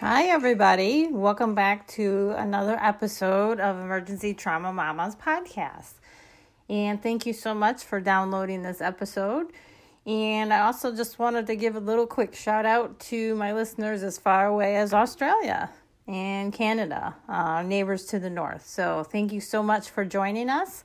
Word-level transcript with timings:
Hi, 0.00 0.28
everybody. 0.28 1.08
Welcome 1.08 1.54
back 1.54 1.86
to 1.88 2.30
another 2.38 2.78
episode 2.80 3.60
of 3.60 3.78
Emergency 3.78 4.32
Trauma 4.32 4.72
Mamas 4.72 5.14
podcast. 5.14 5.92
And 6.70 7.02
thank 7.02 7.26
you 7.26 7.34
so 7.34 7.52
much 7.52 7.84
for 7.84 8.00
downloading 8.00 8.62
this 8.62 8.80
episode. 8.80 9.52
And 10.06 10.54
I 10.54 10.60
also 10.60 10.96
just 10.96 11.18
wanted 11.18 11.46
to 11.48 11.54
give 11.54 11.76
a 11.76 11.80
little 11.80 12.06
quick 12.06 12.34
shout 12.34 12.64
out 12.64 12.98
to 13.10 13.34
my 13.34 13.52
listeners 13.52 14.02
as 14.02 14.16
far 14.16 14.46
away 14.46 14.76
as 14.76 14.94
Australia 14.94 15.68
and 16.08 16.50
Canada, 16.50 17.14
uh, 17.28 17.60
neighbors 17.60 18.06
to 18.06 18.18
the 18.18 18.30
north. 18.30 18.66
So 18.66 19.04
thank 19.04 19.34
you 19.34 19.40
so 19.42 19.62
much 19.62 19.90
for 19.90 20.06
joining 20.06 20.48
us. 20.48 20.82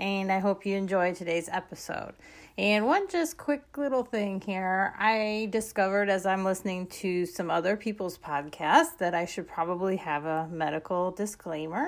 And 0.00 0.32
I 0.32 0.40
hope 0.40 0.66
you 0.66 0.74
enjoy 0.74 1.14
today's 1.14 1.48
episode. 1.48 2.12
And 2.58 2.86
one 2.86 3.06
just 3.06 3.36
quick 3.36 3.62
little 3.78 4.02
thing 4.02 4.40
here 4.40 4.92
I 4.98 5.46
discovered 5.52 6.08
as 6.08 6.26
I'm 6.26 6.44
listening 6.44 6.88
to 6.88 7.24
some 7.24 7.52
other 7.52 7.76
people's 7.76 8.18
podcasts 8.18 8.98
that 8.98 9.14
I 9.14 9.26
should 9.26 9.46
probably 9.46 9.94
have 9.98 10.24
a 10.24 10.48
medical 10.48 11.12
disclaimer. 11.12 11.86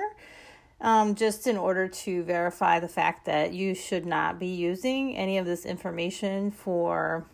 Um, 0.79 1.13
just 1.15 1.45
in 1.45 1.57
order 1.57 1.89
to 1.89 2.23
verify 2.23 2.79
the 2.79 2.87
fact 2.87 3.25
that 3.25 3.51
you 3.51 3.75
should 3.75 4.05
not 4.05 4.39
be 4.39 4.47
using 4.47 5.13
any 5.17 5.37
of 5.37 5.45
this 5.45 5.65
information 5.65 6.51
for 6.51 7.25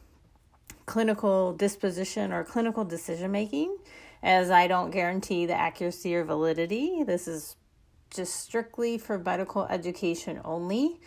clinical 0.87 1.53
disposition 1.53 2.33
or 2.33 2.43
clinical 2.43 2.83
decision 2.85 3.31
making, 3.31 3.77
as 4.23 4.49
I 4.49 4.65
don't 4.65 4.89
guarantee 4.89 5.45
the 5.45 5.53
accuracy 5.53 6.15
or 6.15 6.23
validity. 6.23 7.03
This 7.03 7.27
is 7.27 7.55
just 8.09 8.35
strictly 8.35 8.97
for 8.97 9.19
medical 9.19 9.65
education 9.67 10.41
only 10.43 10.99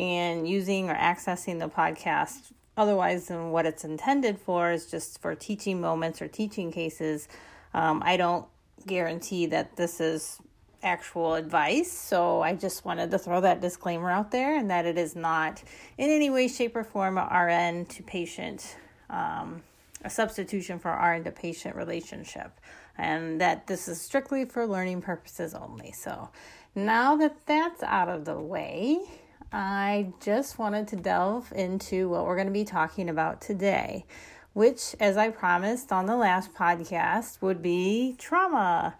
and 0.00 0.48
using 0.48 0.88
or 0.88 0.94
accessing 0.94 1.58
the 1.58 1.68
podcast 1.68 2.52
otherwise 2.76 3.28
than 3.28 3.50
what 3.50 3.66
it's 3.66 3.84
intended 3.84 4.38
for 4.38 4.72
is 4.72 4.86
just 4.86 5.20
for 5.20 5.34
teaching 5.34 5.78
moments 5.78 6.22
or 6.22 6.28
teaching 6.28 6.72
cases. 6.72 7.28
Um, 7.74 8.02
I 8.04 8.16
don't 8.16 8.46
guarantee 8.86 9.44
that 9.46 9.76
this 9.76 10.00
is 10.00 10.40
actual 10.82 11.34
advice. 11.34 11.92
So 11.92 12.40
I 12.40 12.54
just 12.54 12.86
wanted 12.86 13.10
to 13.10 13.18
throw 13.18 13.42
that 13.42 13.60
disclaimer 13.60 14.10
out 14.10 14.30
there 14.30 14.56
and 14.56 14.70
that 14.70 14.86
it 14.86 14.96
is 14.96 15.14
not 15.14 15.62
in 15.98 16.08
any 16.08 16.30
way, 16.30 16.48
shape, 16.48 16.74
or 16.74 16.82
form 16.82 17.18
a 17.18 17.28
RN 17.30 17.84
to 17.84 18.02
patient, 18.02 18.76
um, 19.10 19.62
a 20.02 20.08
substitution 20.08 20.78
for 20.78 20.90
RN 20.90 21.24
to 21.24 21.30
patient 21.30 21.76
relationship. 21.76 22.58
And 22.96 23.38
that 23.42 23.66
this 23.66 23.86
is 23.86 24.00
strictly 24.00 24.46
for 24.46 24.66
learning 24.66 25.02
purposes 25.02 25.52
only. 25.52 25.92
So 25.92 26.30
now 26.74 27.16
that 27.16 27.44
that's 27.44 27.82
out 27.82 28.08
of 28.08 28.24
the 28.24 28.40
way, 28.40 29.00
I 29.52 30.12
just 30.20 30.58
wanted 30.58 30.86
to 30.88 30.96
delve 30.96 31.52
into 31.54 32.08
what 32.08 32.24
we're 32.24 32.36
going 32.36 32.46
to 32.46 32.52
be 32.52 32.64
talking 32.64 33.08
about 33.08 33.40
today, 33.40 34.04
which, 34.52 34.94
as 35.00 35.16
I 35.16 35.30
promised 35.30 35.90
on 35.90 36.06
the 36.06 36.16
last 36.16 36.54
podcast, 36.54 37.42
would 37.42 37.60
be 37.60 38.14
trauma. 38.16 38.94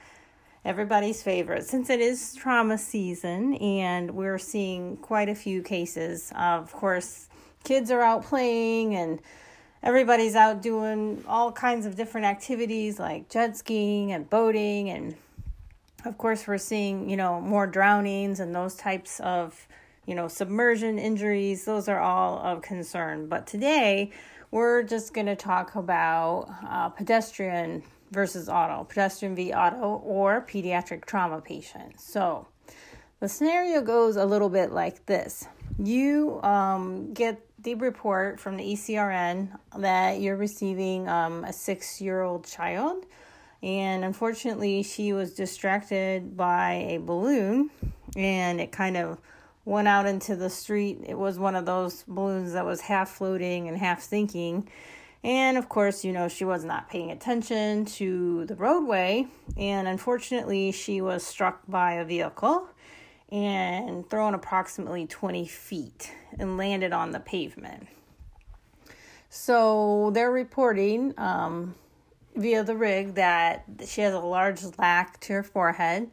Everybody's 0.65 1.23
favorite, 1.23 1.65
since 1.67 1.89
it 1.89 2.01
is 2.01 2.35
trauma 2.35 2.79
season, 2.79 3.55
and 3.55 4.11
we're 4.11 4.39
seeing 4.39 4.97
quite 4.97 5.29
a 5.29 5.35
few 5.37 5.63
cases. 5.63 6.33
Uh, 6.35 6.59
of 6.61 6.73
course, 6.73 7.29
kids 7.63 7.91
are 7.93 8.03
out 8.03 8.25
playing, 8.25 8.97
and 8.97 9.21
everybody's 9.85 10.35
out 10.35 10.61
doing 10.61 11.25
all 11.29 11.53
kinds 11.53 11.87
of 11.87 11.95
different 11.95 12.27
activities 12.27 12.99
like 12.99 13.29
jet 13.31 13.57
skiing 13.57 14.11
and 14.11 14.29
boating, 14.29 14.91
and 14.91 15.15
of 16.05 16.19
course, 16.19 16.47
we're 16.47 16.59
seeing 16.59 17.09
you 17.09 17.17
know 17.17 17.41
more 17.41 17.69
drownings 17.69 18.41
and 18.41 18.53
those 18.55 18.75
types 18.75 19.21
of 19.21 19.69
you 20.11 20.17
know, 20.17 20.27
submersion 20.27 20.99
injuries, 20.99 21.65
those 21.65 21.89
are 21.89 22.01
all 22.01 22.41
of 22.41 22.63
concern. 22.63 23.29
But 23.29 23.47
today, 23.47 24.11
we're 24.51 24.83
just 24.83 25.15
going 25.15 25.29
to 25.29 25.37
talk 25.37 25.77
about 25.77 26.53
uh, 26.69 26.89
pedestrian 26.89 27.85
versus 28.11 28.49
auto, 28.49 28.83
pedestrian 28.83 29.37
v 29.37 29.53
auto, 29.53 30.03
or 30.05 30.45
pediatric 30.45 31.05
trauma 31.05 31.41
patients. 31.41 32.03
So, 32.03 32.49
the 33.21 33.29
scenario 33.29 33.83
goes 33.83 34.17
a 34.17 34.27
little 34.27 34.49
bit 34.49 34.73
like 34.73 35.07
this 35.07 35.47
you 35.79 36.43
um, 36.43 37.13
get 37.15 37.41
the 37.63 37.77
report 37.77 38.41
from 38.41 38.57
the 38.57 38.65
ECRN 38.65 39.57
that 39.79 40.21
you're 40.21 40.37
receiving 40.37 41.09
um, 41.09 41.45
a 41.45 41.53
six 41.53 42.01
year 42.01 42.23
old 42.23 42.45
child, 42.45 43.07
and 43.63 44.05
unfortunately, 44.05 44.83
she 44.83 45.13
was 45.13 45.35
distracted 45.35 46.37
by 46.37 46.85
a 46.89 46.99
balloon 46.99 47.71
and 48.17 48.61
it 48.61 48.73
kind 48.73 48.97
of 48.97 49.21
went 49.65 49.89
out 49.89 50.07
into 50.07 50.37
the 50.37 50.51
street. 50.51 51.01
It 51.07 51.19
was 51.19 51.39
one 51.39 51.55
of 51.55 51.67
those 51.67 52.05
balloons 52.07 52.53
that 52.53 52.65
was 52.65 52.83
half 52.83 53.11
floating 53.11 53.69
and 53.69 53.77
half 53.77 54.03
sinking. 54.03 54.69
And 55.23 55.59
of 55.59 55.69
course, 55.69 56.05
you 56.05 56.13
know, 56.13 56.29
she 56.29 56.45
was 56.45 56.65
not 56.65 56.89
paying 56.89 57.11
attention 57.11 57.85
to 57.87 58.47
the 58.47 58.57
roadway. 58.57 59.27
And 59.57 59.87
unfortunately, 59.87 60.73
she 60.73 61.01
was 61.01 61.27
struck 61.27 61.61
by 61.69 61.95
a 61.95 62.05
vehicle 62.05 62.69
and 63.31 64.09
thrown 64.09 64.35
approximately 64.35 65.07
20 65.07 65.47
feet 65.47 66.13
and 66.39 66.57
landed 66.57 66.93
on 66.93 67.13
the 67.13 67.21
pavement. 67.21 67.87
So 69.29 70.11
they're 70.13 70.33
reporting 70.33 71.15
um, 71.17 71.77
via 72.35 72.65
the 72.65 72.75
rig 72.75 73.15
that 73.15 73.65
she 73.87 74.01
has 74.01 74.15
a 74.15 74.19
large 74.19 74.63
lac 74.79 75.21
to 75.21 75.35
her 75.35 75.43
forehead 75.43 76.11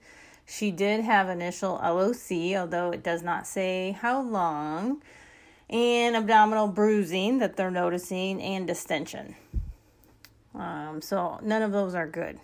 she 0.47 0.71
did 0.71 1.03
have 1.03 1.29
initial 1.29 1.75
LOC, 1.75 2.55
although 2.57 2.91
it 2.91 3.03
does 3.03 3.21
not 3.21 3.45
say 3.45 3.97
how 3.99 4.21
long, 4.21 5.03
and 5.69 6.15
abdominal 6.15 6.69
bruising 6.69 7.39
that 7.39 7.57
they're 7.57 7.69
noticing, 7.69 8.41
and 8.41 8.65
distension. 8.65 9.35
Um, 10.55 11.01
so 11.01 11.39
none 11.43 11.61
of 11.61 11.73
those 11.73 11.93
are 11.93 12.07
good. 12.07 12.39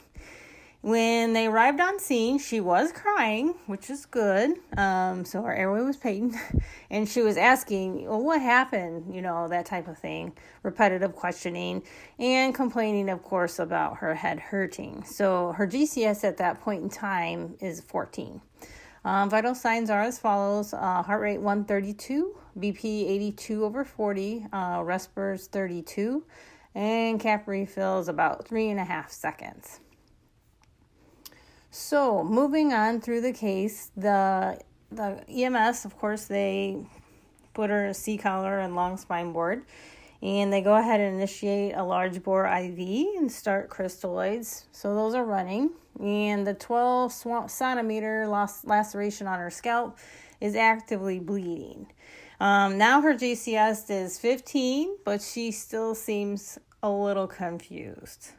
When 0.84 1.32
they 1.32 1.48
arrived 1.48 1.80
on 1.80 1.98
scene, 1.98 2.40
she 2.40 2.60
was 2.60 2.92
crying, 2.92 3.56
which 3.68 3.90
is 3.90 4.06
good. 4.06 4.58
Um, 4.76 5.24
so 5.24 5.42
her 5.44 5.56
airway 5.56 5.80
was 5.80 5.96
patent, 5.96 6.36
and 6.90 7.08
she 7.08 7.22
was 7.22 7.38
asking, 7.38 8.06
"Well, 8.06 8.22
what 8.22 8.42
happened?" 8.42 9.16
You 9.16 9.22
know, 9.22 9.48
that 9.48 9.66
type 9.66 9.88
of 9.88 9.98
thing, 9.98 10.34
repetitive 10.62 11.16
questioning, 11.16 11.84
and 12.20 12.54
complaining, 12.54 13.10
of 13.10 13.24
course, 13.24 13.60
about 13.60 14.00
her 14.00 14.14
head 14.14 14.42
hurting. 14.42 15.06
So 15.06 15.54
her 15.54 15.66
GCS 15.66 16.26
at 16.26 16.36
that 16.38 16.60
point 16.60 16.84
in 16.84 16.90
time 16.90 17.56
is 17.62 17.80
14. 17.80 18.42
Um, 19.06 19.30
vital 19.30 19.56
signs 19.56 19.90
are 19.90 20.02
as 20.02 20.20
follows: 20.20 20.74
uh, 20.74 21.02
heart 21.02 21.22
rate 21.22 21.40
132, 21.40 22.36
BP 22.60 23.10
82 23.10 23.64
over 23.64 23.86
40, 23.86 24.48
uh, 24.52 24.82
respiratory 24.84 25.38
32, 25.38 26.26
and 26.76 27.22
cap 27.22 27.48
refill 27.48 28.00
is 28.00 28.10
about 28.10 28.46
three 28.46 28.70
and 28.70 28.82
a 28.82 28.84
half 28.84 29.10
seconds. 29.10 29.80
So, 31.76 32.24
moving 32.24 32.72
on 32.72 33.02
through 33.02 33.22
the 33.22 33.34
case, 33.34 33.90
the 33.98 34.60
the 34.92 35.24
EMS, 35.28 35.86
of 35.86 35.98
course, 35.98 36.26
they 36.26 36.86
put 37.56 37.72
her 37.72 37.88
a 37.88 37.96
C 37.96 38.16
collar 38.16 38.60
and 38.60 38.76
long 38.76 38.96
spine 38.96 39.34
board, 39.34 39.64
and 40.22 40.54
they 40.54 40.62
go 40.62 40.76
ahead 40.76 41.00
and 41.00 41.16
initiate 41.16 41.74
a 41.74 41.84
large 41.84 42.22
bore 42.22 42.46
IV 42.46 42.78
and 43.18 43.32
start 43.32 43.72
crystalloids. 43.72 44.66
So 44.72 44.94
those 44.94 45.16
are 45.16 45.26
running, 45.26 45.72
and 46.00 46.46
the 46.46 46.54
12 46.54 47.12
centimeter 47.50 48.28
laceration 48.28 49.26
on 49.26 49.40
her 49.40 49.50
scalp 49.50 49.98
is 50.40 50.56
actively 50.56 51.18
bleeding. 51.18 51.88
Um, 52.40 52.78
now 52.78 53.02
her 53.02 53.16
GCS 53.16 53.90
is 53.90 54.20
15, 54.20 54.98
but 55.04 55.24
she 55.24 55.50
still 55.50 55.96
seems 55.96 56.60
a 56.84 56.92
little 56.92 57.26
confused. 57.26 58.30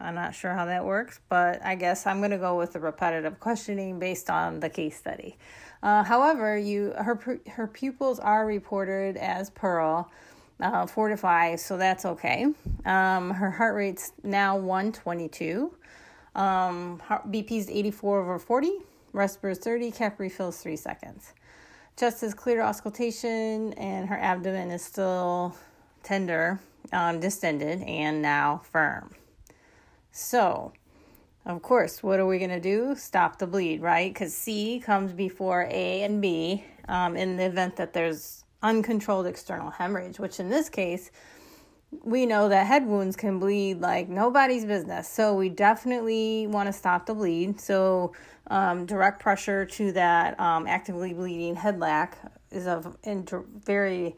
I'm 0.00 0.14
not 0.14 0.34
sure 0.34 0.52
how 0.54 0.66
that 0.66 0.84
works, 0.84 1.20
but 1.28 1.64
I 1.64 1.74
guess 1.74 2.06
I'm 2.06 2.18
going 2.18 2.30
to 2.30 2.38
go 2.38 2.56
with 2.56 2.72
the 2.72 2.80
repetitive 2.80 3.40
questioning 3.40 3.98
based 3.98 4.30
on 4.30 4.60
the 4.60 4.70
case 4.70 4.96
study. 4.96 5.36
Uh, 5.82 6.02
however, 6.02 6.56
you 6.56 6.92
her 6.96 7.40
her 7.48 7.66
pupils 7.66 8.18
are 8.18 8.46
reported 8.46 9.16
as 9.16 9.50
PERRL, 9.50 10.06
uh, 10.60 10.86
four 10.86 11.08
to 11.08 11.16
five, 11.16 11.60
so 11.60 11.76
that's 11.76 12.04
okay. 12.04 12.46
Um, 12.84 13.30
her 13.30 13.50
heart 13.50 13.74
rate's 13.74 14.12
now 14.22 14.56
122. 14.56 15.72
Um, 16.34 17.00
BP's 17.08 17.68
84 17.68 18.20
over 18.20 18.38
40. 18.38 18.72
Respir's 19.12 19.58
30. 19.58 19.90
Cap 19.90 20.20
refills 20.20 20.58
three 20.58 20.76
seconds. 20.76 21.32
Chest 21.96 22.22
is 22.22 22.34
clear 22.34 22.62
auscultation, 22.62 23.72
and 23.72 24.08
her 24.08 24.18
abdomen 24.18 24.70
is 24.70 24.84
still 24.84 25.56
tender, 26.04 26.60
um, 26.92 27.18
distended, 27.18 27.82
and 27.82 28.22
now 28.22 28.62
firm. 28.70 29.10
So, 30.18 30.72
of 31.46 31.62
course, 31.62 32.02
what 32.02 32.18
are 32.18 32.26
we 32.26 32.38
going 32.38 32.50
to 32.50 32.58
do? 32.58 32.96
Stop 32.96 33.38
the 33.38 33.46
bleed, 33.46 33.80
right? 33.80 34.12
Because 34.12 34.34
C 34.34 34.82
comes 34.84 35.12
before 35.12 35.68
A 35.70 36.02
and 36.02 36.20
B 36.20 36.64
um, 36.88 37.16
in 37.16 37.36
the 37.36 37.46
event 37.46 37.76
that 37.76 37.92
there's 37.92 38.44
uncontrolled 38.60 39.26
external 39.26 39.70
hemorrhage, 39.70 40.18
which 40.18 40.40
in 40.40 40.50
this 40.50 40.68
case, 40.68 41.12
we 42.02 42.26
know 42.26 42.48
that 42.48 42.66
head 42.66 42.84
wounds 42.84 43.14
can 43.14 43.38
bleed 43.38 43.80
like 43.80 44.08
nobody's 44.08 44.64
business. 44.64 45.08
So 45.08 45.34
we 45.34 45.50
definitely 45.50 46.48
want 46.48 46.66
to 46.66 46.72
stop 46.72 47.06
the 47.06 47.14
bleed. 47.14 47.60
So 47.60 48.12
um, 48.48 48.86
direct 48.86 49.20
pressure 49.20 49.64
to 49.66 49.92
that 49.92 50.38
um, 50.40 50.66
actively 50.66 51.14
bleeding 51.14 51.54
head 51.54 51.78
lac 51.78 52.18
is 52.50 52.66
of 52.66 52.96
very 53.04 54.16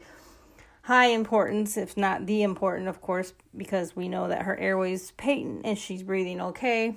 high 0.83 1.07
importance, 1.07 1.77
if 1.77 1.95
not 1.95 2.25
the 2.25 2.43
important, 2.43 2.87
of 2.87 3.01
course, 3.01 3.33
because 3.55 3.95
we 3.95 4.09
know 4.09 4.27
that 4.27 4.43
her 4.43 4.57
airways 4.57 5.11
patent 5.11 5.61
and 5.63 5.77
she's 5.77 6.03
breathing 6.03 6.41
okay. 6.41 6.95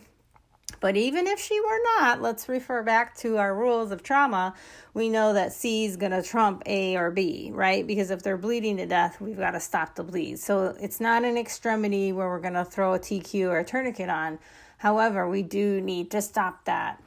But 0.81 0.97
even 0.97 1.27
if 1.27 1.39
she 1.39 1.61
were 1.61 1.81
not, 1.99 2.21
let's 2.21 2.49
refer 2.49 2.83
back 2.83 3.17
to 3.19 3.39
our 3.39 3.55
rules 3.55 3.91
of 3.91 4.03
trauma. 4.03 4.55
We 4.93 5.09
know 5.09 5.33
that 5.33 5.53
C 5.53 5.85
is 5.85 5.97
going 5.97 6.13
to 6.13 6.23
trump 6.23 6.63
A 6.67 6.97
or 6.97 7.11
B, 7.11 7.51
right? 7.55 7.87
Because 7.87 8.11
if 8.11 8.23
they're 8.23 8.37
bleeding 8.37 8.79
to 8.79 8.87
death, 8.87 9.21
we've 9.21 9.39
got 9.39 9.53
to 9.53 9.61
stop 9.61 9.95
the 9.95 10.05
bleed. 10.05 10.39
So 10.39 10.75
it's 10.81 11.01
not 11.01 11.25
an 11.25 11.37
extremity 11.37 12.13
where 12.13 12.29
we're 12.29 12.41
going 12.41 12.55
to 12.55 12.65
throw 12.65 12.95
a 12.95 12.99
TQ 12.99 13.49
or 13.49 13.59
a 13.59 13.65
tourniquet 13.65 14.09
on. 14.09 14.39
However, 14.79 15.29
we 15.29 15.43
do 15.43 15.81
need 15.81 16.11
to 16.11 16.21
stop 16.21 16.65
that 16.65 17.01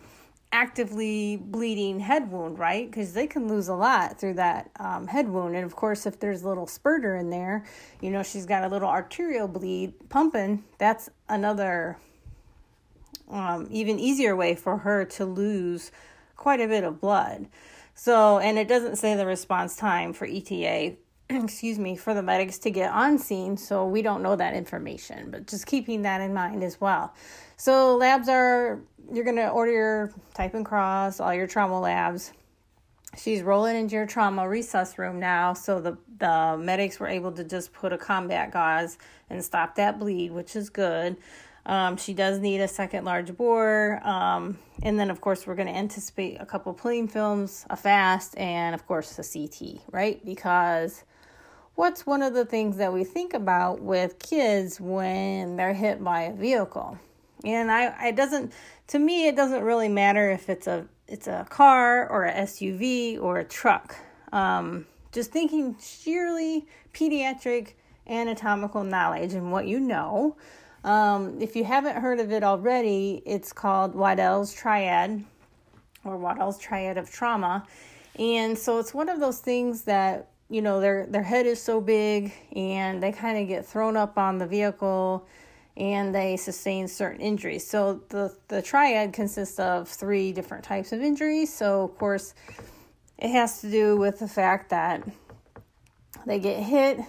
actively 0.52 1.38
bleeding 1.38 2.00
head 2.00 2.32
wound, 2.32 2.58
right? 2.58 2.90
Because 2.90 3.14
they 3.14 3.28
can 3.28 3.48
lose 3.48 3.68
a 3.68 3.76
lot 3.76 4.20
through 4.20 4.36
that 4.36 4.72
um, 4.80 5.08
head 5.08 5.28
wound. 5.28 5.56
And 5.56 5.66
of 5.66 5.76
course, 5.76 6.06
if 6.06 6.20
there's 6.20 6.44
a 6.44 6.48
little 6.48 6.68
spurter 6.68 7.16
in 7.16 7.30
there, 7.30 7.66
you 8.02 8.10
know, 8.10 8.24
she's 8.24 8.46
got 8.46 8.64
a 8.64 8.68
little 8.68 8.88
arterial 8.88 9.48
bleed 9.48 10.10
pumping, 10.10 10.64
that's 10.78 11.10
another 11.28 11.98
um, 13.30 13.68
even 13.70 14.00
easier 14.00 14.36
way 14.36 14.56
for 14.56 14.78
her 14.78 15.04
to 15.04 15.26
lose 15.26 15.92
quite 16.36 16.62
a 16.62 16.68
bit 16.68 16.84
of 16.84 17.02
blood. 17.02 17.48
So, 17.94 18.40
and 18.40 18.58
it 18.58 18.68
doesn't 18.68 18.98
say 18.98 19.16
the 19.16 19.26
response 19.26 19.76
time 19.76 20.14
for 20.14 20.26
ETA, 20.26 20.96
excuse 21.30 21.78
me, 21.78 21.98
for 21.98 22.14
the 22.14 22.22
medics 22.22 22.58
to 22.60 22.72
get 22.72 22.92
on 22.92 23.18
scene. 23.18 23.58
So 23.58 23.86
we 23.86 24.02
don't 24.02 24.24
know 24.24 24.36
that 24.36 24.54
information, 24.54 25.32
but 25.32 25.48
just 25.48 25.66
keeping 25.66 26.04
that 26.04 26.22
in 26.22 26.34
mind 26.34 26.64
as 26.64 26.80
well. 26.80 27.14
So 27.60 27.98
labs 27.98 28.30
are 28.30 28.80
you're 29.12 29.26
gonna 29.26 29.50
order 29.50 29.72
your 29.72 30.12
type 30.36 30.54
and 30.54 30.64
cross, 30.64 31.20
all 31.20 31.34
your 31.34 31.48
trauma 31.48 31.80
labs. 31.80 32.32
She's 33.18 33.42
rolling 33.42 33.76
into 33.76 33.96
your 33.96 34.06
trauma 34.06 34.44
resus 34.44 35.00
room 35.00 35.20
now, 35.20 35.54
so 35.54 35.82
the 35.82 35.98
the 36.20 36.56
medics 36.60 37.00
were 37.00 37.08
able 37.08 37.32
to 37.32 37.44
just 37.44 37.74
put 37.74 37.94
a 37.94 37.98
combat 37.98 38.52
gauze 38.52 39.00
and 39.32 39.44
stop 39.44 39.76
that 39.76 40.00
bleed, 40.00 40.32
which 40.32 40.56
is 40.56 40.70
good. 40.70 41.18
Um, 41.66 41.98
she 41.98 42.14
does 42.14 42.40
need 42.40 42.62
a 42.62 42.68
second 42.68 43.06
large 43.06 43.36
bore, 43.36 44.02
um, 44.08 44.60
and 44.84 45.00
then 45.00 45.10
of 45.10 45.20
course 45.20 45.48
we're 45.48 45.56
going 45.56 45.68
to 45.68 45.76
anticipate 45.76 46.38
a 46.40 46.46
couple 46.46 46.74
plain 46.74 47.08
films, 47.10 47.66
a 47.70 47.76
fast, 47.76 48.38
and 48.38 48.74
of 48.74 48.88
course 48.88 49.20
a 49.20 49.24
CT, 49.24 49.82
right? 49.92 50.24
Because 50.24 51.04
what's 51.76 52.06
one 52.06 52.22
of 52.22 52.34
the 52.34 52.46
things 52.46 52.78
that 52.78 52.94
we 52.94 53.04
think 53.04 53.34
about 53.34 53.82
with 53.82 54.18
kids 54.20 54.80
when 54.80 55.58
they're 55.58 55.74
hit 55.74 56.02
by 56.02 56.22
a 56.22 56.34
vehicle? 56.34 56.98
And 57.44 57.72
I, 57.72 58.08
it 58.08 58.16
doesn't, 58.16 58.54
to 58.88 59.00
me, 59.00 59.28
it 59.28 59.36
doesn't 59.36 59.64
really 59.64 59.90
matter 59.90 60.32
if 60.32 60.50
it's 60.50 60.68
a, 60.68 60.88
it's 61.08 61.28
a 61.28 61.46
car 61.50 62.10
or 62.10 62.26
a 62.26 62.34
SUV 62.34 63.22
or 63.22 63.40
a 63.40 63.44
truck. 63.44 63.96
Um, 64.32 64.86
just 65.12 65.32
thinking 65.32 65.76
sheerly 65.80 66.68
pediatric 66.94 67.74
anatomical 68.08 68.84
knowledge 68.84 69.34
and 69.34 69.52
what 69.52 69.68
you 69.68 69.80
know. 69.80 70.36
Um, 70.84 71.42
if 71.42 71.56
you 71.56 71.64
haven't 71.64 71.98
heard 71.98 72.20
of 72.20 72.32
it 72.32 72.44
already, 72.44 73.22
it's 73.26 73.52
called 73.52 73.94
Waddell's 73.94 74.54
Triad 74.54 75.24
or 76.04 76.18
Waddell's 76.18 76.58
Triad 76.58 76.98
of 76.98 77.10
Trauma. 77.10 77.66
And 78.18 78.58
so 78.58 78.80
it's 78.80 78.94
one 78.94 79.10
of 79.10 79.20
those 79.20 79.40
things 79.40 79.84
that, 79.84 80.30
you 80.50 80.62
know, 80.62 80.80
their 80.80 81.06
their 81.06 81.24
head 81.24 81.46
is 81.46 81.62
so 81.62 81.82
big 81.82 82.34
and 82.56 83.04
they 83.04 83.12
kind 83.12 83.38
of 83.38 83.48
get 83.48 83.66
thrown 83.66 83.98
up 83.98 84.18
on 84.18 84.38
the 84.38 84.48
vehicle 84.48 85.28
and 85.78 86.14
they 86.14 86.36
sustain 86.36 86.88
certain 86.88 87.22
injuries. 87.22 87.66
So 87.66 88.02
the 88.10 88.36
the 88.48 88.62
triad 88.62 89.14
consists 89.14 89.60
of 89.60 89.88
three 89.88 90.34
different 90.34 90.64
types 90.64 90.92
of 90.92 91.02
injuries. 91.02 91.54
So 91.54 91.84
of 91.84 91.98
course, 91.98 92.34
it 93.18 93.30
has 93.30 93.62
to 93.62 93.70
do 93.70 93.96
with 93.96 94.20
the 94.20 94.28
fact 94.28 94.72
that 94.72 95.08
they 96.26 96.40
get 96.40 96.62
hit 96.62 97.00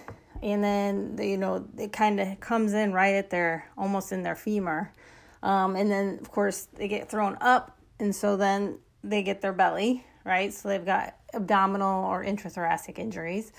and 0.41 0.63
then 0.63 1.17
you 1.19 1.37
know 1.37 1.67
it 1.77 1.91
kind 1.91 2.19
of 2.19 2.39
comes 2.39 2.73
in 2.73 2.93
right 2.93 3.15
at 3.15 3.29
their 3.29 3.67
almost 3.77 4.11
in 4.11 4.23
their 4.23 4.35
femur. 4.35 4.93
Um, 5.41 5.75
and 5.75 5.89
then 5.89 6.19
of 6.21 6.29
course 6.31 6.67
they 6.75 6.87
get 6.87 7.09
thrown 7.09 7.37
up 7.41 7.77
and 7.99 8.15
so 8.15 8.37
then 8.37 8.77
they 9.03 9.23
get 9.23 9.41
their 9.41 9.53
belly, 9.53 10.05
right? 10.25 10.53
So 10.53 10.69
they've 10.69 10.85
got 10.85 11.15
abdominal 11.33 12.05
or 12.05 12.23
intrathoracic 12.23 12.99
injuries. 12.99 13.51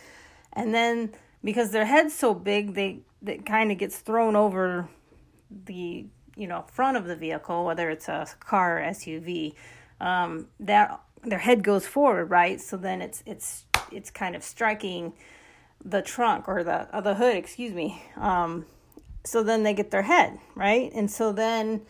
And 0.52 0.74
then 0.74 1.12
because 1.42 1.70
their 1.70 1.86
head's 1.86 2.14
so 2.14 2.32
big, 2.32 2.74
they 2.74 3.00
it 3.26 3.44
kind 3.44 3.72
of 3.72 3.78
gets 3.78 3.98
thrown 3.98 4.36
over 4.36 4.88
the 5.66 6.06
you 6.36 6.46
know 6.46 6.64
front 6.72 6.96
of 6.96 7.06
the 7.06 7.16
vehicle, 7.16 7.64
whether 7.64 7.90
it's 7.90 8.08
a 8.08 8.26
car 8.40 8.78
or 8.78 8.82
SUV, 8.82 9.54
um, 10.00 10.46
that 10.60 11.00
their 11.22 11.38
head 11.38 11.62
goes 11.62 11.86
forward, 11.86 12.26
right? 12.26 12.60
So 12.60 12.76
then 12.76 13.02
it's 13.02 13.22
it's 13.26 13.64
it's 13.92 14.10
kind 14.10 14.34
of 14.34 14.42
striking 14.42 15.12
the 15.84 16.02
trunk 16.02 16.48
or 16.48 16.62
the 16.64 16.94
or 16.94 17.02
the 17.02 17.14
hood, 17.14 17.36
excuse 17.36 17.74
me. 17.74 18.02
Um, 18.16 18.66
so 19.24 19.42
then 19.42 19.62
they 19.62 19.74
get 19.74 19.90
their 19.90 20.02
head 20.02 20.38
right, 20.54 20.90
and 20.94 21.10
so 21.10 21.32
then 21.32 21.82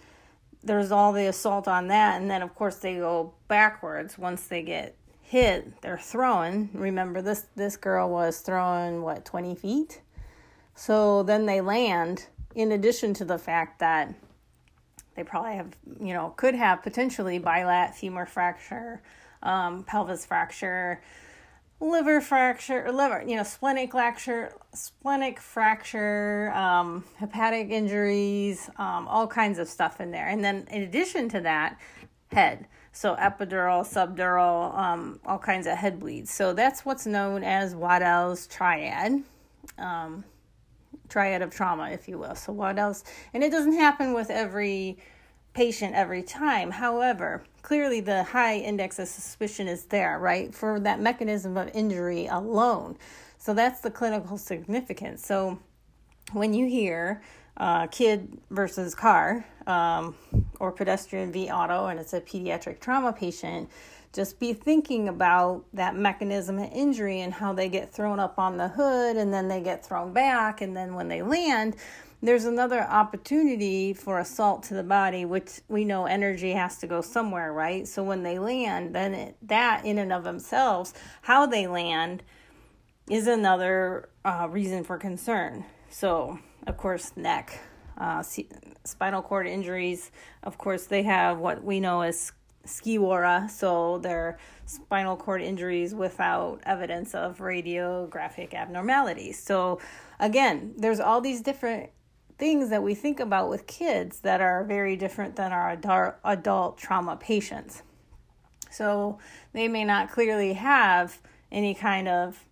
there's 0.63 0.93
all 0.93 1.13
the 1.13 1.27
assault 1.27 1.69
on 1.69 1.89
that, 1.89 2.21
and 2.21 2.31
then 2.31 2.43
of 2.43 2.55
course 2.55 2.77
they 2.77 2.97
go 2.97 3.35
backwards 3.49 4.19
once 4.19 4.47
they 4.47 4.63
get 4.63 4.97
hit. 5.23 5.81
They're 5.83 5.99
throwing. 5.99 6.71
Remember 6.75 7.23
this 7.23 7.47
this 7.57 7.77
girl 7.77 8.11
was 8.11 8.41
throwing 8.41 9.03
what 9.03 9.25
twenty 9.25 9.55
feet, 9.55 10.01
so 10.75 11.23
then 11.23 11.47
they 11.47 11.61
land 11.61 12.27
in 12.55 12.73
addition 12.73 13.15
to 13.15 13.25
the 13.25 13.39
fact 13.39 13.79
that 13.81 14.15
they 15.15 15.25
probably 15.25 15.57
have, 15.57 15.77
you 16.01 16.15
know, 16.15 16.33
could 16.37 16.55
have 16.55 16.83
potentially 16.83 17.39
bilat 17.39 17.95
femur 17.95 18.27
fracture, 18.27 19.03
um, 19.43 19.85
pelvis 19.85 20.25
fracture, 20.25 21.03
liver 21.81 22.21
fracture, 22.21 22.91
liver, 22.93 23.25
you 23.27 23.37
know, 23.37 23.43
splenic 23.43 23.93
fracture, 23.93 24.53
splenic 24.75 25.41
fracture, 25.41 26.53
um, 26.55 27.05
hepatic 27.17 27.71
injuries, 27.71 28.69
um, 28.77 29.09
all 29.09 29.27
kinds 29.27 29.59
of 29.59 29.69
stuff 29.69 30.01
in 30.01 30.11
there. 30.11 30.29
And 30.29 30.45
then 30.45 30.67
in 30.71 30.83
addition 30.83 31.29
to 31.31 31.41
that, 31.41 31.79
head. 32.33 32.67
So 32.93 33.15
epidural, 33.17 33.85
subdural, 33.87 34.77
um, 34.77 35.21
all 35.25 35.39
kinds 35.39 35.67
of 35.67 35.77
head 35.77 36.01
bleeds. 36.01 36.33
So 36.33 36.53
that's 36.53 36.85
what's 36.85 37.07
known 37.07 37.45
as 37.45 37.75
Waddell's 37.75 38.47
triad. 38.47 39.23
Triad 41.09 41.43
of 41.43 41.51
trauma, 41.51 41.91
if 41.91 42.09
you 42.09 42.19
will. 42.19 42.35
So, 42.35 42.53
what 42.53 42.79
else? 42.79 43.05
And 43.35 43.43
it 43.43 43.51
doesn't 43.51 43.75
happen 43.75 44.13
with 44.13 44.31
every 44.31 44.99
patient 45.53 45.95
every 45.95 46.23
time. 46.23 46.71
However, 46.71 47.45
clearly 47.63 48.01
the 48.01 48.23
high 48.23 48.57
index 48.57 48.99
of 48.99 49.09
suspicion 49.09 49.67
is 49.69 49.87
there, 49.87 50.19
right, 50.19 50.55
for 50.55 50.79
that 50.81 51.01
mechanism 51.01 51.57
of 51.57 51.71
injury 51.75 52.27
alone. 52.27 52.97
So, 53.39 53.55
that's 53.55 53.81
the 53.81 53.91
clinical 53.91 54.39
significance. 54.39 55.25
So, 55.25 55.59
when 56.33 56.55
you 56.55 56.67
hear 56.67 57.23
uh, 57.57 57.87
kid 57.89 58.39
versus 58.51 58.95
car 58.95 59.45
um, 59.67 60.15
or 60.61 60.73
pedestrian 60.73 61.33
v 61.33 61.51
auto 61.51 61.87
and 61.87 62.01
it's 62.01 62.13
a 62.13 62.21
pediatric 62.21 62.81
trauma 62.81 63.13
patient, 63.13 63.69
just 64.13 64.41
be 64.41 64.53
thinking 64.53 65.09
about 65.09 65.65
that 65.73 65.95
mechanism 65.95 66.59
of 66.59 66.71
injury 66.73 67.21
and 67.21 67.33
how 67.33 67.53
they 67.53 67.69
get 67.69 67.93
thrown 67.93 68.19
up 68.19 68.39
on 68.39 68.57
the 68.57 68.69
hood 68.69 69.17
and 69.17 69.33
then 69.33 69.49
they 69.49 69.61
get 69.61 69.85
thrown 69.85 70.13
back 70.13 70.61
and 70.61 70.77
then 70.77 70.95
when 70.95 71.09
they 71.09 71.23
land 71.23 71.77
there's 72.23 72.45
another 72.45 72.83
opportunity 72.83 73.95
for 73.95 74.19
assault 74.19 74.63
to 74.65 74.75
the 74.75 74.83
body 74.83 75.25
which 75.25 75.61
we 75.69 75.85
know 75.85 76.07
energy 76.07 76.53
has 76.53 76.79
to 76.79 76.87
go 76.87 77.01
somewhere 77.01 77.53
right? 77.53 77.87
So 77.87 78.03
when 78.03 78.23
they 78.23 78.39
land 78.39 78.95
then 78.95 79.15
it, 79.15 79.37
that 79.43 79.85
in 79.85 79.99
and 79.99 80.13
of 80.13 80.25
themselves 80.25 80.93
how 81.23 81.47
they 81.47 81.67
land 81.67 82.23
is 83.09 83.27
another 83.27 84.09
uh, 84.25 84.49
reason 84.51 84.85
for 84.85 84.99
concern. 84.99 85.65
So 85.89 86.39
of 86.67 86.77
course 86.77 87.13
neck 87.17 87.61
uh, 87.97 88.25
spinal 88.85 89.23
cord 89.23 89.47
injuries. 89.47 90.11
Of 90.43 90.59
course 90.59 90.87
they 90.87 91.03
have 91.03 91.39
what 91.39 91.63
we 91.63 91.81
know 91.81 92.01
as 92.01 92.33
SCIWORA, 92.65 93.51
so 93.51 93.99
they're 93.99 94.39
spinal 94.67 95.17
cord 95.17 95.43
injuries 95.43 95.95
without 95.95 96.61
evidence 96.65 97.15
of 97.15 97.39
radiographic 97.39 98.55
abnormalities. 98.55 99.43
So, 99.43 99.81
again, 100.19 100.75
there's 100.77 101.01
all 101.01 101.21
these 101.21 101.41
different 101.41 101.91
things 102.39 102.71
that 102.71 102.83
we 102.83 102.95
think 102.95 103.21
about 103.21 103.49
with 103.49 103.67
kids 103.67 104.21
that 104.21 104.41
are 104.41 104.65
very 104.65 104.97
different 104.97 105.37
than 105.37 105.53
our 105.53 105.71
adult, 105.71 106.15
adult 106.25 106.79
trauma 106.79 107.17
patients. 107.17 107.83
So, 108.71 109.19
they 109.53 109.67
may 109.67 109.85
not 109.85 110.11
clearly 110.11 110.53
have 110.53 111.19
any 111.51 111.75
kind 111.75 112.07
of 112.09 112.45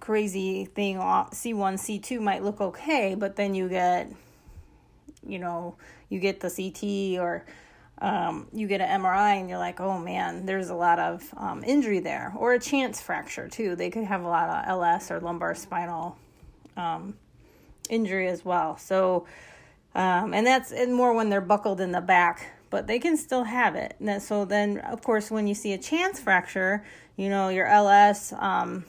crazy 0.00 0.64
thing. 0.64 0.96
C1, 0.96 1.74
C2 1.74 2.20
might 2.20 2.42
look 2.42 2.60
okay, 2.60 3.14
but 3.14 3.36
then 3.36 3.54
you 3.54 3.68
get, 3.68 4.10
you 5.26 5.38
know, 5.38 5.76
you 6.08 6.18
get 6.18 6.40
the 6.40 6.50
CT 6.50 7.20
or 7.20 7.44
um, 7.98 8.48
you 8.52 8.66
get 8.66 8.80
an 8.80 9.00
MRI 9.00 9.40
and 9.40 9.48
you're 9.48 9.58
like, 9.58 9.80
oh 9.80 9.98
man, 9.98 10.44
there's 10.44 10.68
a 10.68 10.74
lot 10.74 10.98
of 10.98 11.24
um, 11.36 11.64
injury 11.64 12.00
there, 12.00 12.32
or 12.36 12.52
a 12.52 12.58
chance 12.58 13.00
fracture 13.00 13.48
too. 13.48 13.74
They 13.74 13.90
could 13.90 14.04
have 14.04 14.22
a 14.22 14.28
lot 14.28 14.48
of 14.48 14.68
LS 14.68 15.10
or 15.10 15.20
lumbar 15.20 15.54
spinal 15.54 16.16
um, 16.76 17.16
injury 17.88 18.28
as 18.28 18.44
well. 18.44 18.76
So, 18.76 19.26
um, 19.94 20.34
and 20.34 20.46
that's 20.46 20.72
more 20.88 21.14
when 21.14 21.30
they're 21.30 21.40
buckled 21.40 21.80
in 21.80 21.92
the 21.92 22.02
back, 22.02 22.52
but 22.68 22.86
they 22.86 22.98
can 22.98 23.16
still 23.16 23.44
have 23.44 23.74
it. 23.74 23.96
And 23.98 24.22
so 24.22 24.44
then, 24.44 24.78
of 24.78 25.02
course, 25.02 25.30
when 25.30 25.46
you 25.46 25.54
see 25.54 25.72
a 25.72 25.78
chance 25.78 26.20
fracture, 26.20 26.84
you 27.16 27.30
know 27.30 27.48
your 27.48 27.66
LS, 27.66 28.34
um, 28.34 28.84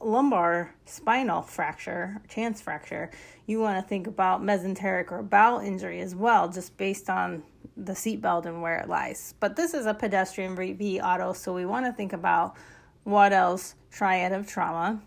lumbar 0.00 0.74
spinal 0.86 1.42
fracture, 1.42 2.22
chance 2.28 2.62
fracture, 2.62 3.10
you 3.46 3.60
want 3.60 3.82
to 3.82 3.86
think 3.86 4.06
about 4.06 4.42
mesenteric 4.42 5.12
or 5.12 5.22
bowel 5.22 5.60
injury 5.60 6.00
as 6.00 6.14
well, 6.14 6.48
just 6.48 6.76
based 6.78 7.10
on 7.10 7.42
the 7.76 7.92
seatbelt 7.92 8.46
and 8.46 8.62
where 8.62 8.78
it 8.78 8.88
lies. 8.88 9.34
But 9.40 9.56
this 9.56 9.74
is 9.74 9.86
a 9.86 9.94
pedestrian 9.94 10.56
v 10.56 11.00
auto, 11.00 11.32
so 11.32 11.54
we 11.54 11.64
want 11.64 11.86
to 11.86 11.92
think 11.92 12.12
about 12.12 12.56
what 13.04 13.32
else 13.32 13.74
triad 13.90 14.32
of 14.32 14.46
trauma. 14.46 15.00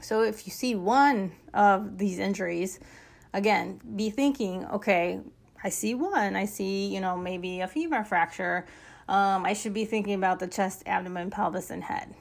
So 0.00 0.22
if 0.22 0.46
you 0.46 0.52
see 0.52 0.74
one 0.74 1.32
of 1.54 1.98
these 1.98 2.18
injuries, 2.18 2.80
again, 3.32 3.80
be 3.94 4.10
thinking, 4.10 4.66
okay, 4.66 5.20
I 5.62 5.68
see 5.68 5.94
one, 5.94 6.34
I 6.34 6.44
see, 6.44 6.86
you 6.86 7.00
know, 7.00 7.16
maybe 7.16 7.60
a 7.60 7.68
femur 7.68 8.04
fracture. 8.04 8.66
Um, 9.08 9.44
I 9.44 9.52
should 9.52 9.74
be 9.74 9.84
thinking 9.84 10.14
about 10.14 10.40
the 10.40 10.48
chest, 10.48 10.82
abdomen, 10.86 11.30
pelvis, 11.30 11.70
and 11.70 11.84
head. 11.84 12.14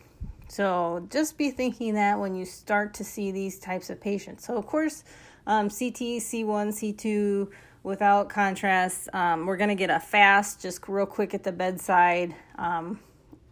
So 0.48 1.08
just 1.10 1.38
be 1.38 1.50
thinking 1.50 1.96
that 1.96 2.20
when 2.20 2.36
you 2.36 2.46
start 2.46 2.94
to 2.96 3.04
see 3.04 3.32
these 3.32 3.58
types 3.58 3.90
of 3.90 4.02
patients. 4.02 4.46
So, 4.46 4.58
of 4.58 4.68
course, 4.68 5.04
um, 5.48 5.70
CT, 5.70 6.20
C1, 6.20 6.96
C2 6.96 7.50
without 7.84 8.30
contrast. 8.30 9.10
Um, 9.14 9.46
we're 9.46 9.58
going 9.58 9.70
to 9.70 9.76
get 9.76 9.90
a 9.90 10.00
fast, 10.00 10.62
just 10.62 10.88
real 10.88 11.06
quick 11.06 11.34
at 11.34 11.44
the 11.44 11.52
bedside. 11.52 12.36
Um, 12.58 13.00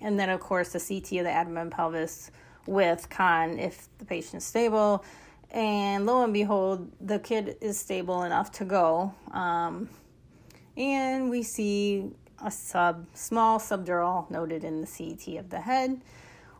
and 0.01 0.19
then, 0.19 0.29
of 0.29 0.39
course, 0.39 0.73
the 0.73 0.79
CT 0.79 1.19
of 1.19 1.25
the 1.25 1.31
abdomen 1.31 1.69
pelvis 1.69 2.31
with 2.65 3.09
con 3.09 3.57
if 3.57 3.87
the 3.97 4.05
patient's 4.05 4.45
stable. 4.45 5.03
And 5.51 6.05
lo 6.05 6.23
and 6.23 6.33
behold, 6.33 6.91
the 7.01 7.19
kid 7.19 7.57
is 7.61 7.79
stable 7.79 8.23
enough 8.23 8.51
to 8.53 8.65
go. 8.65 9.13
Um, 9.31 9.89
and 10.77 11.29
we 11.29 11.43
see 11.43 12.11
a 12.43 12.51
sub, 12.51 13.07
small 13.13 13.59
subdural 13.59 14.29
noted 14.29 14.63
in 14.63 14.81
the 14.81 14.87
CT 14.87 15.39
of 15.39 15.49
the 15.49 15.61
head 15.61 16.01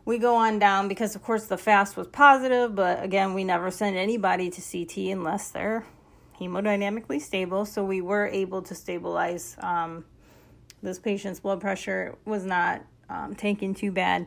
we 0.04 0.18
go 0.18 0.34
on 0.34 0.58
down 0.58 0.88
because 0.88 1.14
of 1.14 1.22
course 1.22 1.46
the 1.46 1.56
fast 1.56 1.96
was 1.96 2.06
positive 2.08 2.74
but 2.74 3.02
again 3.02 3.34
we 3.34 3.44
never 3.44 3.70
send 3.70 3.96
anybody 3.96 4.50
to 4.50 4.60
ct 4.60 4.96
unless 4.96 5.50
they're 5.50 5.84
hemodynamically 6.40 7.20
stable 7.20 7.64
so 7.64 7.84
we 7.84 8.00
were 8.00 8.26
able 8.26 8.62
to 8.62 8.74
stabilize 8.74 9.56
um, 9.60 10.04
this 10.82 10.98
patient's 10.98 11.40
blood 11.40 11.60
pressure 11.60 12.16
was 12.24 12.44
not 12.44 12.82
um, 13.08 13.34
tanking 13.34 13.74
too 13.74 13.92
bad. 13.92 14.26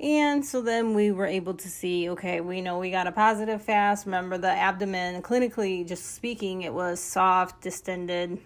And 0.00 0.44
so 0.44 0.62
then 0.62 0.94
we 0.94 1.12
were 1.12 1.26
able 1.26 1.54
to 1.54 1.68
see 1.68 2.08
okay 2.10 2.40
we 2.40 2.60
know 2.60 2.78
we 2.78 2.90
got 2.90 3.06
a 3.06 3.12
positive 3.12 3.62
fast. 3.62 4.06
Remember 4.06 4.38
the 4.38 4.50
abdomen 4.50 5.22
clinically 5.22 5.86
just 5.86 6.14
speaking 6.14 6.62
it 6.62 6.72
was 6.72 6.98
soft 6.98 7.60
distended 7.62 8.38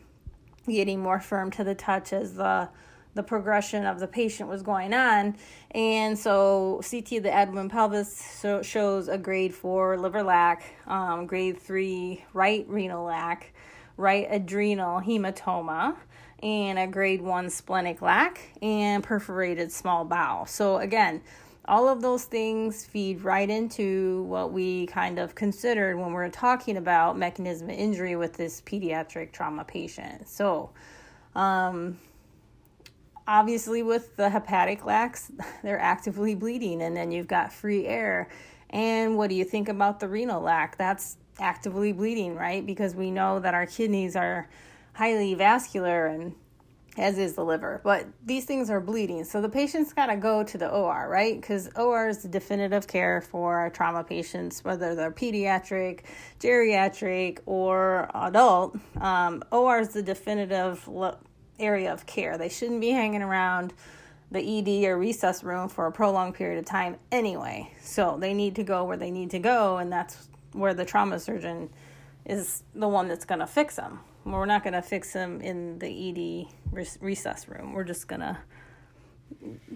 getting 0.67 1.01
more 1.01 1.21
firm 1.21 1.51
to 1.53 1.65
the 1.65 1.75
touch 1.75 2.13
as 2.13 2.35
the 2.35 2.69
the 3.17 3.23
progression 3.23 3.85
of 3.85 3.99
the 3.99 4.07
patient 4.07 4.49
was 4.49 4.63
going 4.63 4.95
on. 4.95 5.37
And 5.73 6.17
so 6.17 6.81
CT 6.89 7.13
of 7.13 7.23
the 7.25 7.33
abdomen 7.33 7.69
pelvis 7.69 8.15
so 8.15 8.63
shows 8.63 9.09
a 9.09 9.19
grade 9.19 9.55
four 9.55 9.99
liver 9.99 10.23
lac, 10.23 10.63
um, 10.87 11.27
grade 11.27 11.59
three 11.59 12.25
right 12.33 12.65
renal 12.69 13.05
lac, 13.05 13.53
right 13.97 14.29
adrenal 14.31 15.01
hematoma, 15.01 15.97
and 16.43 16.79
a 16.79 16.87
grade 16.87 17.23
one 17.23 17.51
splenic 17.51 18.03
lac, 18.03 18.41
and 18.63 19.03
perforated 19.03 19.73
small 19.73 20.05
bowel. 20.05 20.47
So 20.47 20.77
again, 20.77 21.23
all 21.69 21.89
of 21.89 22.01
those 22.01 22.25
things 22.25 22.85
feed 22.85 23.25
right 23.25 23.49
into 23.49 24.23
what 24.25 24.53
we 24.53 24.87
kind 24.87 25.19
of 25.19 25.35
considered 25.35 25.99
when 25.99 26.13
we're 26.13 26.29
talking 26.29 26.77
about 26.77 27.19
mechanism 27.19 27.69
of 27.71 27.77
injury 27.77 28.15
with 28.15 28.35
this 28.35 28.61
pediatric 28.61 29.33
trauma 29.33 29.65
patient. 29.65 30.29
So, 30.29 30.71
um, 31.35 31.99
obviously 33.27 33.83
with 33.83 34.17
the 34.17 34.29
hepatic 34.29 34.85
lacs 34.85 35.31
they're 35.63 35.81
actively 35.81 36.35
bleeding 36.35 36.83
and 36.83 36.97
then 36.97 37.11
you've 37.11 37.29
got 37.29 37.53
free 37.53 37.87
air. 37.87 38.29
And 38.71 39.17
what 39.17 39.31
do 39.31 39.37
you 39.37 39.45
think 39.45 39.69
about 39.69 40.01
the 40.01 40.09
renal 40.09 40.41
lac? 40.41 40.77
That's 40.77 41.17
actively 41.39 41.93
bleeding 41.93 42.35
right? 42.35 42.65
Because 42.65 42.95
we 42.95 43.11
know 43.11 43.39
that 43.41 43.55
our 43.55 43.67
kidneys 43.67 44.17
are 44.17 44.49
highly 44.95 45.35
vascular 45.35 46.07
and 46.07 46.35
as 46.97 47.19
is 47.19 47.35
the 47.35 47.45
liver. 47.45 47.81
But 47.85 48.07
these 48.25 48.45
things 48.45 48.71
are 48.71 48.81
bleeding. 48.81 49.25
So 49.25 49.41
the 49.41 49.49
patient's 49.49 49.93
got 49.93 50.07
to 50.07 50.17
go 50.17 50.43
to 50.43 50.59
the 50.59 50.69
or 50.69 51.09
right? 51.09 51.39
Because 51.39 51.69
or 51.77 52.09
is 52.09 52.19
the 52.19 52.29
definitive 52.29 52.87
care 52.87 53.21
for 53.21 53.59
our 53.59 53.71
trauma 53.71 54.03
patients 54.03 54.65
whether 54.65 54.95
they're 54.95 55.13
pediatric 55.13 56.01
geriatric 56.41 57.41
or 57.47 58.11
adult. 58.15 58.77
Um, 59.01 59.43
or 59.51 59.81
is 59.81 59.91
the 59.91 60.03
definitive 60.03 60.87
area 61.59 61.93
of 61.93 62.07
care. 62.07 62.39
They 62.39 62.49
shouldn't 62.49 62.81
be 62.81 62.91
hanging 62.91 63.23
around 63.23 63.73
the 64.31 64.41
ED 64.41 64.89
or 64.89 64.99
resus 64.99 65.43
room 65.43 65.69
for 65.69 65.87
a 65.87 65.93
prolonged 65.93 66.35
period 66.35 66.59
of 66.59 66.65
time 66.65 66.97
anyway. 67.13 67.71
So 67.81 68.17
they 68.21 68.35
need 68.35 68.57
to 68.57 68.65
go 68.65 68.85
where 68.85 68.97
they 68.97 69.11
need 69.11 69.31
to 69.31 69.39
go, 69.39 69.79
and 69.79 69.93
that's 69.93 70.29
where 70.53 70.75
the 70.75 70.85
trauma 70.85 71.21
surgeon 71.21 71.71
is 72.25 72.65
the 72.75 72.89
one 72.89 73.09
that's 73.09 73.25
going 73.25 73.39
to 73.39 73.47
fix 73.47 73.77
them. 73.77 74.01
We're 74.25 74.47
not 74.47 74.65
going 74.65 74.75
to 74.75 74.83
fix 74.83 75.13
them 75.13 75.41
in 75.41 75.79
the 75.79 75.87
ED 75.87 76.75
resus 76.75 77.49
room. 77.49 77.73
We're 77.73 77.85
just 77.85 78.09
going 78.09 78.21
to 78.21 78.37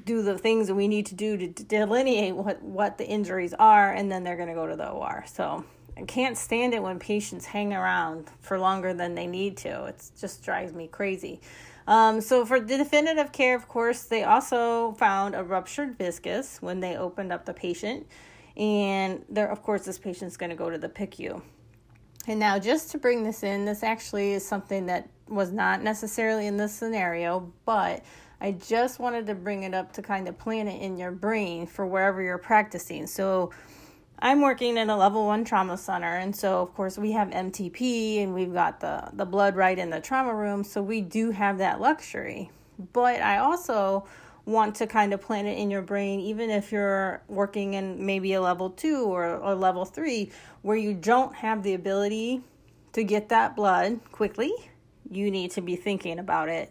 do 0.04 0.22
the 0.22 0.36
things 0.36 0.66
that 0.66 0.74
we 0.74 0.88
need 0.88 1.06
to 1.06 1.14
do 1.14 1.36
to 1.36 1.46
delineate 1.46 2.34
what, 2.34 2.60
what 2.62 2.98
the 2.98 3.06
injuries 3.06 3.54
are, 3.54 3.92
and 3.92 4.10
then 4.10 4.24
they're 4.24 4.36
going 4.36 4.48
to 4.48 4.54
go 4.54 4.66
to 4.66 4.74
the 4.74 4.88
OR. 4.88 5.24
So 5.28 5.64
I 5.96 6.02
can't 6.02 6.36
stand 6.36 6.74
it 6.74 6.82
when 6.82 6.98
patients 6.98 7.46
hang 7.46 7.72
around 7.72 8.30
for 8.40 8.58
longer 8.58 8.92
than 8.92 9.14
they 9.14 9.26
need 9.26 9.56
to. 9.58 9.84
It 9.86 10.02
just 10.20 10.42
drives 10.42 10.72
me 10.72 10.88
crazy. 10.88 11.40
Um, 11.86 12.20
so 12.20 12.44
for 12.44 12.60
the 12.60 12.76
definitive 12.76 13.32
care, 13.32 13.56
of 13.56 13.68
course, 13.68 14.02
they 14.02 14.22
also 14.24 14.92
found 14.92 15.34
a 15.34 15.42
ruptured 15.42 15.98
viscus 15.98 16.60
when 16.60 16.80
they 16.80 16.96
opened 16.96 17.32
up 17.32 17.44
the 17.46 17.54
patient, 17.54 18.06
and 18.56 19.24
there, 19.28 19.50
of 19.50 19.62
course, 19.62 19.84
this 19.84 19.98
patient's 19.98 20.36
going 20.36 20.50
to 20.50 20.56
go 20.56 20.70
to 20.70 20.78
the 20.78 20.88
PICU. 20.88 21.42
And 22.26 22.38
now, 22.38 22.58
just 22.58 22.90
to 22.90 22.98
bring 22.98 23.22
this 23.22 23.42
in, 23.42 23.64
this 23.64 23.82
actually 23.82 24.32
is 24.34 24.46
something 24.46 24.86
that 24.86 25.08
was 25.26 25.52
not 25.52 25.82
necessarily 25.82 26.46
in 26.46 26.56
this 26.56 26.72
scenario, 26.72 27.52
but 27.64 28.04
I 28.40 28.52
just 28.52 28.98
wanted 28.98 29.26
to 29.26 29.34
bring 29.34 29.62
it 29.62 29.74
up 29.74 29.92
to 29.94 30.02
kind 30.02 30.28
of 30.28 30.38
plant 30.38 30.68
it 30.68 30.80
in 30.80 30.98
your 30.98 31.12
brain 31.12 31.66
for 31.66 31.86
wherever 31.86 32.22
you're 32.22 32.38
practicing. 32.38 33.06
So 33.06 33.50
I'm 34.22 34.42
working 34.42 34.76
in 34.76 34.90
a 34.90 34.96
level 34.96 35.26
one 35.26 35.44
trauma 35.44 35.78
center, 35.78 36.16
and 36.16 36.36
so 36.36 36.60
of 36.60 36.74
course 36.74 36.98
we 36.98 37.12
have 37.12 37.28
MTP 37.30 38.22
and 38.22 38.34
we've 38.34 38.52
got 38.52 38.80
the 38.80 39.08
the 39.14 39.24
blood 39.24 39.56
right 39.56 39.78
in 39.78 39.88
the 39.88 40.00
trauma 40.00 40.34
room, 40.34 40.62
so 40.62 40.82
we 40.82 41.00
do 41.00 41.30
have 41.30 41.56
that 41.58 41.80
luxury. 41.80 42.50
But 42.92 43.22
I 43.22 43.38
also 43.38 44.06
want 44.44 44.74
to 44.76 44.86
kind 44.86 45.14
of 45.14 45.22
plant 45.22 45.48
it 45.48 45.56
in 45.56 45.70
your 45.70 45.80
brain, 45.80 46.20
even 46.20 46.50
if 46.50 46.70
you're 46.70 47.22
working 47.28 47.74
in 47.74 48.04
maybe 48.04 48.34
a 48.34 48.42
level 48.42 48.70
two 48.70 49.04
or 49.04 49.24
a 49.24 49.54
level 49.54 49.86
three, 49.86 50.30
where 50.60 50.76
you 50.76 50.92
don't 50.92 51.34
have 51.36 51.62
the 51.62 51.72
ability 51.72 52.42
to 52.92 53.04
get 53.04 53.30
that 53.30 53.56
blood 53.56 54.00
quickly. 54.12 54.52
You 55.10 55.30
need 55.30 55.50
to 55.52 55.62
be 55.62 55.76
thinking 55.76 56.18
about 56.18 56.48
it 56.48 56.70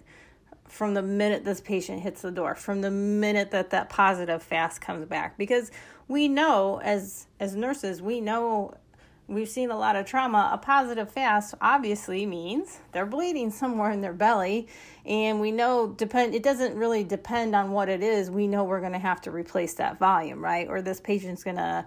from 0.69 0.93
the 0.93 1.01
minute 1.01 1.45
this 1.45 1.61
patient 1.61 2.01
hits 2.01 2.21
the 2.21 2.31
door, 2.31 2.55
from 2.55 2.81
the 2.81 2.91
minute 2.91 3.51
that 3.51 3.71
that 3.71 3.89
positive 3.89 4.41
fast 4.41 4.81
comes 4.81 5.05
back, 5.05 5.38
because 5.38 5.71
we 6.07 6.27
know 6.27 6.79
as 6.83 7.27
as 7.39 7.55
nurses 7.55 8.01
we 8.01 8.21
know 8.21 8.75
we've 9.29 9.49
seen 9.49 9.69
a 9.69 9.77
lot 9.77 9.95
of 9.95 10.05
trauma. 10.05 10.49
A 10.51 10.57
positive 10.57 11.09
fast 11.11 11.53
obviously 11.61 12.25
means 12.25 12.79
they're 12.91 13.05
bleeding 13.05 13.51
somewhere 13.51 13.91
in 13.91 14.01
their 14.01 14.13
belly. 14.13 14.67
And 15.05 15.39
we 15.39 15.51
know 15.51 15.88
depend 15.88 16.35
it 16.35 16.43
doesn't 16.43 16.75
really 16.75 17.03
depend 17.03 17.55
on 17.55 17.71
what 17.71 17.89
it 17.89 18.01
is. 18.03 18.29
We 18.29 18.47
know 18.47 18.63
we're 18.63 18.81
going 18.81 18.93
to 18.93 18.99
have 18.99 19.21
to 19.21 19.31
replace 19.31 19.75
that 19.75 19.99
volume 19.99 20.43
right? 20.43 20.67
Or 20.67 20.81
this 20.81 20.99
patient's 20.99 21.43
going 21.43 21.57
to 21.57 21.85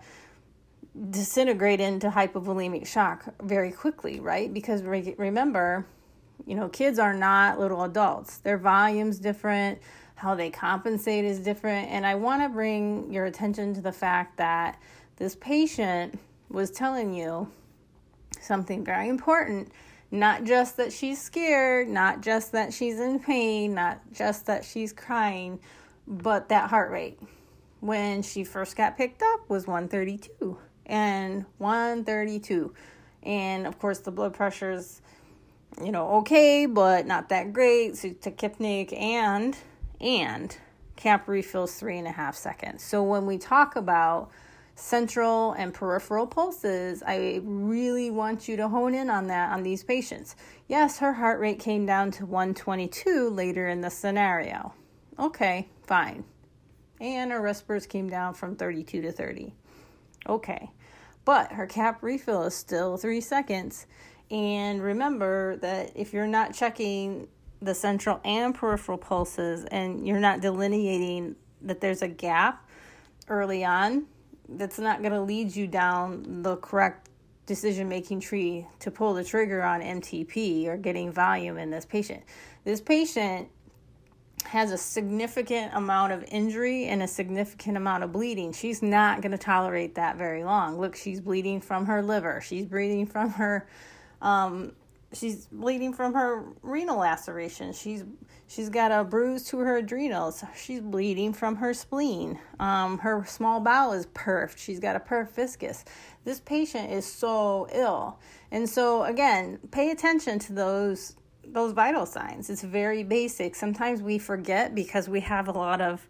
disintegrate 1.11 1.81
into 1.81 2.09
hypovolemic 2.09 2.87
shock 2.87 3.25
very 3.43 3.73
quickly 3.73 4.21
right? 4.21 4.53
Because 4.53 4.83
re- 4.83 5.15
remember 5.19 5.87
you 6.47 6.55
know 6.55 6.69
kids 6.69 6.99
are 6.99 7.15
not 7.15 7.59
little 7.61 7.85
adults 7.85 8.39
their 8.39 8.59
volume's 8.59 9.19
different 9.19 9.81
how 10.23 10.37
they 10.37 10.51
compensate 10.51 11.25
is 11.25 11.41
different. 11.41 11.91
And 11.91 12.07
I 12.07 12.15
want 12.15 12.43
to 12.43 12.49
bring 12.49 13.13
your 13.13 13.25
attention 13.25 13.75
to 13.75 13.81
the 13.81 13.91
fact 13.91 14.37
that 14.37 14.81
this 15.17 15.35
patient 15.35 16.17
was 16.49 16.71
telling 16.71 17.13
you 17.13 17.49
something 18.41 18.85
very 18.85 19.09
important. 19.09 19.73
Not 20.13 20.45
just 20.45 20.77
that 20.77 20.93
she's 20.93 21.21
scared, 21.21 21.89
not 21.89 22.21
just 22.21 22.53
that 22.53 22.73
she's 22.73 23.01
in 23.01 23.19
pain, 23.19 23.75
not 23.75 24.01
just 24.13 24.47
that 24.47 24.65
she's 24.65 24.93
crying, 24.93 25.59
but 26.07 26.49
that 26.51 26.71
heart 26.71 26.93
rate 26.93 27.19
when 27.81 28.23
she 28.23 28.45
first 28.45 28.77
got 28.77 28.97
picked 28.97 29.23
up 29.23 29.51
was 29.51 29.67
132 29.67 30.57
and 30.87 31.45
132. 31.59 32.73
And 33.25 33.67
of 33.67 33.77
course, 33.81 33.99
the 33.99 34.13
blood 34.13 34.35
pressure's, 34.35 35.01
you 35.81 35.93
know, 35.93 36.09
okay, 36.17 36.67
but 36.67 37.07
not 37.07 37.29
that 37.29 37.53
great. 37.53 37.97
So 37.97 38.11
tachypneic 38.11 38.93
and 38.99 39.57
and 40.01 40.57
cap 40.97 41.29
refills 41.29 41.75
three 41.75 41.99
and 41.99 42.07
a 42.07 42.13
half 42.13 42.35
seconds. 42.37 42.83
So 42.83 43.03
when 43.03 43.27
we 43.27 43.39
talk 43.39 43.77
about 43.77 44.31
central 44.75 45.53
and 45.53 45.73
peripheral 45.73 46.27
pulses, 46.27 47.03
I 47.07 47.41
really 47.45 48.11
want 48.11 48.49
you 48.49 48.57
to 48.57 48.69
hone 48.69 48.95
in 48.95 49.11
on 49.11 49.29
that 49.29 49.53
on 49.53 49.63
these 49.63 49.85
patients. 49.85 50.35
Yes, 50.69 50.99
her 50.99 51.13
heart 51.15 51.41
rate 51.41 51.61
came 51.61 51.87
down 51.87 52.11
to 52.13 52.27
122 52.27 53.31
later 53.31 53.69
in 53.69 53.81
the 53.81 53.91
scenario. 53.91 54.75
Okay, 55.19 55.69
fine. 55.87 56.25
And 57.01 57.33
her 57.33 57.41
respirators 57.41 57.87
came 57.87 58.09
down 58.09 58.35
from 58.35 58.57
32 58.57 59.03
to 59.03 59.13
30. 59.13 59.55
Okay. 60.29 60.71
But 61.25 61.53
her 61.53 61.67
cap 61.67 62.03
refill 62.03 62.43
is 62.45 62.55
still 62.55 62.97
three 62.97 63.21
seconds. 63.21 63.87
And 64.33 64.83
remember 64.83 65.57
that 65.59 65.93
if 65.95 66.15
you're 66.15 66.27
not 66.27 66.55
checking 66.55 67.29
the 67.61 67.75
central 67.75 68.19
and 68.25 68.55
peripheral 68.55 68.97
pulses 68.97 69.67
and 69.67 70.07
you're 70.07 70.19
not 70.19 70.41
delineating 70.41 71.37
that 71.61 71.83
there's 71.83 72.01
a 72.01 72.09
gap 72.09 72.67
early 73.29 73.63
on, 73.63 74.07
that's 74.49 74.79
not 74.79 75.03
going 75.03 75.13
to 75.13 75.21
lead 75.21 75.55
you 75.55 75.67
down 75.67 76.43
the 76.43 76.57
correct 76.57 77.11
decision 77.45 77.91
making 77.91 78.21
tree 78.21 78.67
to 78.81 78.91
pull 78.91 79.13
the 79.13 79.23
trigger 79.23 79.63
on 79.63 79.83
MTP 79.83 80.67
or 80.67 80.79
getting 80.79 81.13
volume 81.13 81.59
in 81.59 81.71
this 81.71 81.85
patient. 81.85 82.23
This 82.65 82.81
patient 82.81 83.49
has 84.47 84.73
a 84.73 84.79
significant 84.79 85.73
amount 85.75 86.13
of 86.13 86.25
injury 86.29 86.87
and 86.87 87.03
a 87.03 87.09
significant 87.09 87.77
amount 87.77 88.03
of 88.03 88.13
bleeding. 88.13 88.53
She's 88.53 88.83
not 88.83 89.21
going 89.21 89.33
to 89.33 89.39
tolerate 89.39 89.95
that 89.97 90.17
very 90.17 90.43
long. 90.43 90.81
Look, 90.81 90.97
she's 90.97 91.21
bleeding 91.21 91.61
from 91.61 91.85
her 91.87 92.03
liver. 92.03 92.41
She's 92.41 92.65
bleeding 92.65 93.07
from 93.07 93.31
her 93.31 93.69
um, 94.23 94.73
she's 95.13 95.47
bleeding 95.47 95.93
from 95.93 96.15
her 96.15 96.45
renal 96.63 96.99
laceration. 96.99 97.73
She's 97.73 98.05
she's 98.47 98.69
got 98.69 98.93
a 98.93 99.05
bruise 99.05 99.45
to 99.49 99.59
her 99.59 99.79
adrenals. 99.79 100.43
She's 100.57 100.81
bleeding 100.81 101.33
from 101.33 101.57
her 101.57 101.75
spleen. 101.75 102.39
Um, 102.59 102.99
her 102.99 103.25
small 103.27 103.61
bowel 103.61 103.93
is 103.93 104.07
perfed. 104.15 104.59
She's 104.59 104.81
got 104.81 104.97
a 104.97 105.01
perf 105.01 105.31
viscus. 105.31 105.85
This 106.25 106.41
patient 106.41 106.91
is 106.91 107.05
so 107.05 107.69
ill, 107.73 108.19
and 108.51 108.69
so 108.69 109.05
again, 109.05 109.59
pay 109.71 109.91
attention 109.91 110.39
to 110.41 110.53
those 110.53 111.17
those 111.45 111.73
vital 111.73 112.07
signs. 112.07 112.49
It's 112.49 112.63
very 112.63 113.03
basic. 113.03 113.55
Sometimes 113.55 114.01
we 114.01 114.19
forget 114.19 114.75
because 114.75 115.09
we 115.09 115.21
have 115.21 115.49
a 115.49 115.53
lot 115.53 115.81
of 115.81 116.09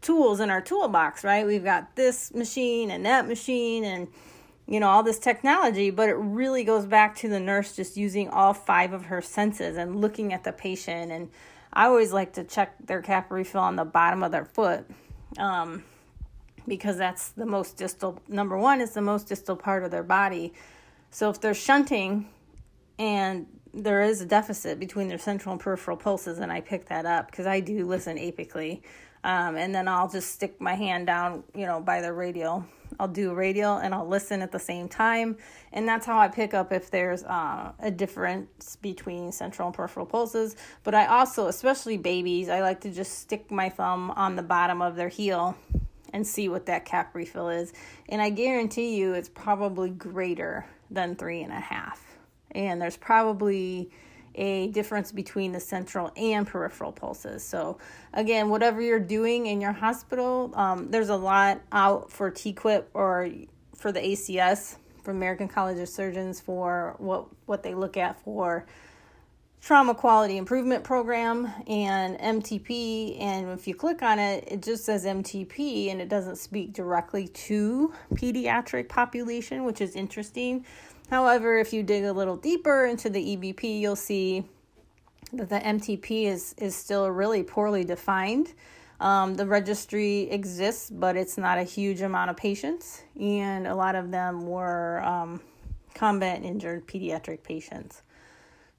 tools 0.00 0.38
in 0.38 0.48
our 0.48 0.60
toolbox, 0.60 1.24
right? 1.24 1.44
We've 1.44 1.64
got 1.64 1.96
this 1.96 2.32
machine 2.32 2.92
and 2.92 3.04
that 3.04 3.26
machine 3.26 3.84
and 3.84 4.08
you 4.68 4.78
know 4.78 4.88
all 4.88 5.02
this 5.02 5.18
technology 5.18 5.90
but 5.90 6.08
it 6.08 6.14
really 6.14 6.62
goes 6.62 6.84
back 6.84 7.16
to 7.16 7.28
the 7.28 7.40
nurse 7.40 7.74
just 7.74 7.96
using 7.96 8.28
all 8.28 8.52
five 8.52 8.92
of 8.92 9.06
her 9.06 9.22
senses 9.22 9.76
and 9.76 10.00
looking 10.00 10.32
at 10.32 10.44
the 10.44 10.52
patient. 10.52 11.10
And 11.10 11.30
i 11.72 11.86
always 11.86 12.12
like 12.12 12.34
to 12.34 12.44
check 12.44 12.74
their 12.84 13.02
cap 13.02 13.30
refill 13.30 13.62
on 13.62 13.76
the 13.76 13.84
bottom 13.84 14.22
of 14.22 14.30
their 14.30 14.44
foot 14.44 14.86
um, 15.38 15.82
because 16.66 16.98
that's 16.98 17.30
the 17.30 17.46
most 17.46 17.78
distal 17.78 18.20
number 18.28 18.58
one 18.58 18.80
is 18.80 18.92
the 18.92 19.00
most 19.00 19.28
distal 19.28 19.56
part 19.56 19.82
of 19.84 19.90
their 19.90 20.02
body. 20.02 20.52
So 21.10 21.30
if 21.30 21.40
they're 21.40 21.54
shunting 21.54 22.28
and 22.98 23.46
there 23.72 24.02
is 24.02 24.20
a 24.20 24.26
deficit 24.26 24.78
between 24.78 25.08
their 25.08 25.18
central 25.18 25.52
and 25.52 25.60
peripheral 25.60 25.96
pulses 25.96 26.38
and 26.38 26.52
i 26.52 26.60
pick 26.60 26.88
that 26.88 27.06
up 27.06 27.30
because 27.30 27.46
i 27.46 27.60
do 27.60 27.86
listen 27.86 28.18
apically. 28.18 28.82
Um, 29.24 29.56
and 29.56 29.74
then 29.74 29.88
i'll 29.88 30.08
just 30.08 30.30
stick 30.32 30.60
my 30.60 30.74
hand 30.74 31.06
down 31.06 31.42
you 31.54 31.66
know 31.66 31.80
by 31.80 32.00
the 32.02 32.12
radial 32.12 32.66
I'll 32.98 33.08
do 33.08 33.32
radial 33.34 33.76
and 33.76 33.94
I'll 33.94 34.06
listen 34.06 34.42
at 34.42 34.52
the 34.52 34.58
same 34.58 34.88
time. 34.88 35.36
And 35.72 35.86
that's 35.86 36.06
how 36.06 36.18
I 36.18 36.28
pick 36.28 36.54
up 36.54 36.72
if 36.72 36.90
there's 36.90 37.22
uh, 37.24 37.72
a 37.78 37.90
difference 37.90 38.76
between 38.76 39.32
central 39.32 39.68
and 39.68 39.74
peripheral 39.74 40.06
pulses. 40.06 40.56
But 40.84 40.94
I 40.94 41.06
also, 41.06 41.46
especially 41.46 41.96
babies, 41.96 42.48
I 42.48 42.60
like 42.60 42.80
to 42.80 42.90
just 42.90 43.18
stick 43.18 43.50
my 43.50 43.68
thumb 43.68 44.10
on 44.12 44.36
the 44.36 44.42
bottom 44.42 44.82
of 44.82 44.96
their 44.96 45.08
heel 45.08 45.56
and 46.12 46.26
see 46.26 46.48
what 46.48 46.66
that 46.66 46.84
cap 46.84 47.14
refill 47.14 47.48
is. 47.48 47.72
And 48.08 48.20
I 48.20 48.30
guarantee 48.30 48.96
you 48.96 49.14
it's 49.14 49.28
probably 49.28 49.90
greater 49.90 50.66
than 50.90 51.16
three 51.16 51.42
and 51.42 51.52
a 51.52 51.60
half. 51.60 52.02
And 52.52 52.80
there's 52.80 52.96
probably 52.96 53.90
a 54.38 54.68
difference 54.68 55.12
between 55.12 55.52
the 55.52 55.60
central 55.60 56.12
and 56.16 56.46
peripheral 56.46 56.92
pulses. 56.92 57.42
So, 57.44 57.78
again, 58.14 58.48
whatever 58.48 58.80
you're 58.80 59.00
doing 59.00 59.46
in 59.46 59.60
your 59.60 59.72
hospital, 59.72 60.52
um, 60.54 60.90
there's 60.90 61.08
a 61.08 61.16
lot 61.16 61.60
out 61.72 62.10
for 62.10 62.30
TQIP 62.30 62.84
or 62.94 63.28
for 63.74 63.92
the 63.92 64.00
ACS, 64.00 64.76
for 65.02 65.10
American 65.10 65.48
College 65.48 65.78
of 65.78 65.88
Surgeons, 65.88 66.40
for 66.40 66.94
what, 66.98 67.26
what 67.46 67.62
they 67.62 67.74
look 67.74 67.96
at 67.96 68.22
for 68.22 68.64
trauma 69.60 69.92
quality 69.94 70.36
improvement 70.36 70.84
program 70.84 71.52
and 71.66 72.16
MTP. 72.18 73.20
And 73.20 73.50
if 73.50 73.66
you 73.66 73.74
click 73.74 74.02
on 74.02 74.18
it, 74.18 74.44
it 74.46 74.62
just 74.62 74.84
says 74.84 75.04
MTP 75.04 75.90
and 75.90 76.00
it 76.00 76.08
doesn't 76.08 76.36
speak 76.36 76.72
directly 76.72 77.28
to 77.28 77.92
pediatric 78.14 78.88
population, 78.88 79.64
which 79.64 79.80
is 79.80 79.96
interesting. 79.96 80.64
However, 81.10 81.58
if 81.58 81.72
you 81.72 81.82
dig 81.82 82.04
a 82.04 82.12
little 82.12 82.36
deeper 82.36 82.84
into 82.84 83.08
the 83.08 83.36
EBP, 83.36 83.80
you'll 83.80 83.96
see 83.96 84.44
that 85.32 85.48
the 85.48 85.58
MTP 85.58 86.24
is, 86.24 86.54
is 86.58 86.76
still 86.76 87.10
really 87.10 87.42
poorly 87.42 87.84
defined. 87.84 88.52
Um, 89.00 89.34
the 89.34 89.46
registry 89.46 90.22
exists, 90.30 90.90
but 90.90 91.16
it's 91.16 91.38
not 91.38 91.58
a 91.58 91.62
huge 91.62 92.00
amount 92.00 92.30
of 92.30 92.36
patients, 92.36 93.02
and 93.18 93.66
a 93.66 93.74
lot 93.74 93.94
of 93.94 94.10
them 94.10 94.46
were 94.46 95.02
um, 95.04 95.40
combat 95.94 96.42
injured 96.42 96.86
pediatric 96.86 97.42
patients. 97.42 98.02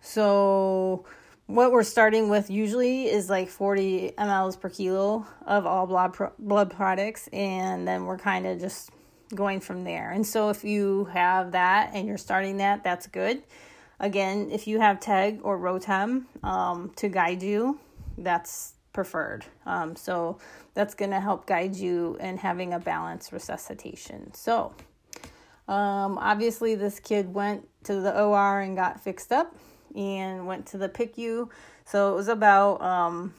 So, 0.02 1.06
what 1.46 1.72
we're 1.72 1.84
starting 1.84 2.30
with 2.30 2.50
usually 2.50 3.08
is 3.08 3.30
like 3.30 3.50
40 3.50 4.14
mLs 4.18 4.60
per 4.60 4.70
kilo 4.70 5.26
of 5.48 5.66
all 5.66 5.88
blood, 5.88 6.14
pro- 6.14 6.34
blood 6.38 6.70
products, 6.70 7.28
and 7.32 7.88
then 7.88 8.06
we're 8.06 8.20
kind 8.20 8.46
of 8.46 8.60
just 8.60 8.92
going 9.34 9.60
from 9.60 9.84
there. 9.84 10.12
And 10.12 10.26
so 10.26 10.50
if 10.50 10.64
you 10.64 11.06
have 11.06 11.52
that 11.52 11.92
and 11.94 12.08
you're 12.08 12.18
starting 12.18 12.58
that, 12.58 12.84
that's 12.84 13.08
good. 13.08 13.44
Again, 14.00 14.50
if 14.52 14.68
you 14.68 14.80
have 14.80 15.00
TEG 15.00 15.42
or 15.44 15.58
ROTEM 15.58 16.26
um, 16.44 16.92
to 16.96 17.10
guide 17.10 17.44
you, 17.44 17.80
that's 18.18 18.74
preferred. 18.94 19.46
Um, 19.66 19.96
so 19.96 20.40
that's 20.74 20.96
going 20.96 21.12
to 21.12 21.20
help 21.20 21.46
guide 21.46 21.76
you 21.76 22.18
in 22.20 22.38
having 22.38 22.74
a 22.74 22.80
balanced 22.80 23.32
resuscitation. 23.32 24.34
So 24.34 24.74
um, 25.68 26.18
obviously, 26.18 26.76
this 26.76 27.00
kid 27.00 27.34
went 27.34 27.68
to 27.84 28.02
the 28.02 28.20
OR 28.20 28.62
and 28.62 28.76
got 28.76 29.00
fixed 29.00 29.32
up 29.32 29.56
and 29.96 30.48
went 30.48 30.66
to 30.68 30.78
the 30.78 30.90
PICU. 30.90 31.50
So 31.86 32.12
it 32.12 32.16
was 32.16 32.28
about 32.28 32.82
um, 32.82 33.34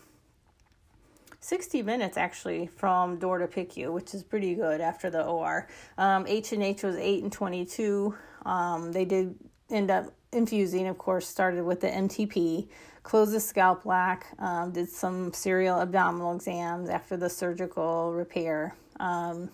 60 1.41 1.83
minutes 1.83 2.17
actually 2.17 2.67
from 2.67 3.19
door 3.19 3.39
to 3.39 3.47
PICU, 3.47 3.93
which 3.93 4.15
is 4.15 4.23
pretty 4.23 4.55
good 4.55 4.81
after 4.81 5.09
the 5.09 5.25
OR. 5.25 5.67
Um, 5.97 6.27
H 6.27 6.53
and 6.53 6.63
H 6.63 6.83
was 6.83 6.97
8 6.97 7.23
and 7.23 7.33
22. 7.33 8.15
Um, 8.45 8.93
they 8.93 9.07
did 9.07 9.35
end 9.71 9.91
up 9.91 10.13
infusing, 10.33 10.87
of 10.87 10.99
course, 10.99 11.27
started 11.27 11.65
with 11.65 11.81
the 11.81 11.89
MTP, 11.89 12.69
closed 13.03 13.33
the 13.33 13.41
scalp 13.41 13.87
lac, 13.87 14.27
um, 14.39 14.73
did 14.73 14.89
some 14.89 15.33
serial 15.33 15.81
abdominal 15.81 16.35
exams 16.35 16.91
after 16.91 17.17
the 17.17 17.31
surgical 17.31 18.13
repair. 18.13 18.75
Um, 18.99 19.51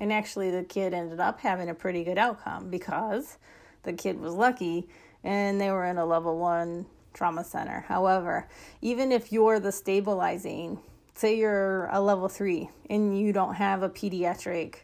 and 0.00 0.12
actually, 0.12 0.50
the 0.50 0.64
kid 0.64 0.92
ended 0.92 1.20
up 1.20 1.38
having 1.40 1.68
a 1.68 1.74
pretty 1.74 2.02
good 2.02 2.18
outcome 2.18 2.68
because 2.68 3.38
the 3.84 3.92
kid 3.92 4.18
was 4.18 4.34
lucky 4.34 4.88
and 5.22 5.60
they 5.60 5.70
were 5.70 5.86
in 5.86 5.98
a 5.98 6.04
level 6.04 6.38
one 6.38 6.86
trauma 7.14 7.44
center. 7.44 7.84
However, 7.86 8.48
even 8.80 9.12
if 9.12 9.32
you're 9.32 9.60
the 9.60 9.70
stabilizing 9.70 10.78
say 11.14 11.36
you're 11.36 11.86
a 11.86 12.00
level 12.00 12.28
three 12.28 12.70
and 12.88 13.18
you 13.18 13.32
don't 13.32 13.54
have 13.54 13.82
a 13.82 13.88
pediatric 13.88 14.76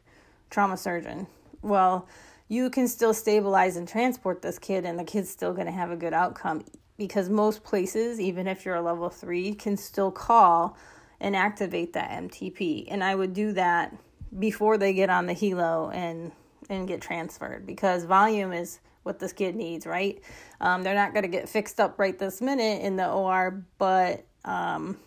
trauma 0.51 0.77
surgeon, 0.77 1.27
well, 1.63 2.09
you 2.49 2.71
can 2.71 2.89
still 2.89 3.13
stabilize 3.13 3.77
and 3.77 3.87
transport 3.87 4.41
this 4.41 4.59
kid, 4.59 4.87
and 4.87 4.99
the 4.99 5.05
kid's 5.05 5.29
still 5.29 5.53
going 5.53 5.67
to 5.67 5.73
have 5.73 5.91
a 5.91 5.97
good 5.97 6.15
outcome 6.15 6.65
because 6.97 7.29
most 7.29 7.63
places, 7.63 8.19
even 8.19 8.47
if 8.47 8.65
you're 8.65 8.77
a 8.77 8.83
level 8.83 9.11
three, 9.11 9.55
can 9.55 9.77
still 9.77 10.11
call 10.11 10.77
and 11.21 11.37
activate 11.37 11.93
that 11.93 12.11
MTP. 12.11 12.87
And 12.89 13.05
I 13.05 13.15
would 13.15 13.35
do 13.35 13.53
that 13.53 13.95
before 14.39 14.79
they 14.79 14.93
get 14.93 15.11
on 15.11 15.27
the 15.27 15.35
helo 15.35 15.95
and 15.95 16.33
and 16.71 16.87
get 16.87 17.01
transferred 17.01 17.67
because 17.67 18.05
volume 18.05 18.53
is 18.53 18.81
what 19.03 19.19
this 19.19 19.33
kid 19.33 19.57
needs, 19.57 19.87
right? 19.87 20.21
Um, 20.61 20.83
they're 20.83 20.95
not 20.95 21.15
going 21.15 21.23
to 21.23 21.29
get 21.29 21.49
fixed 21.49 21.81
up 21.81 21.99
right 21.99 22.19
this 22.19 22.43
minute 22.43 22.83
in 22.83 22.97
the 22.97 23.11
OR, 23.11 23.65
but 23.79 24.27
um, 24.45 24.99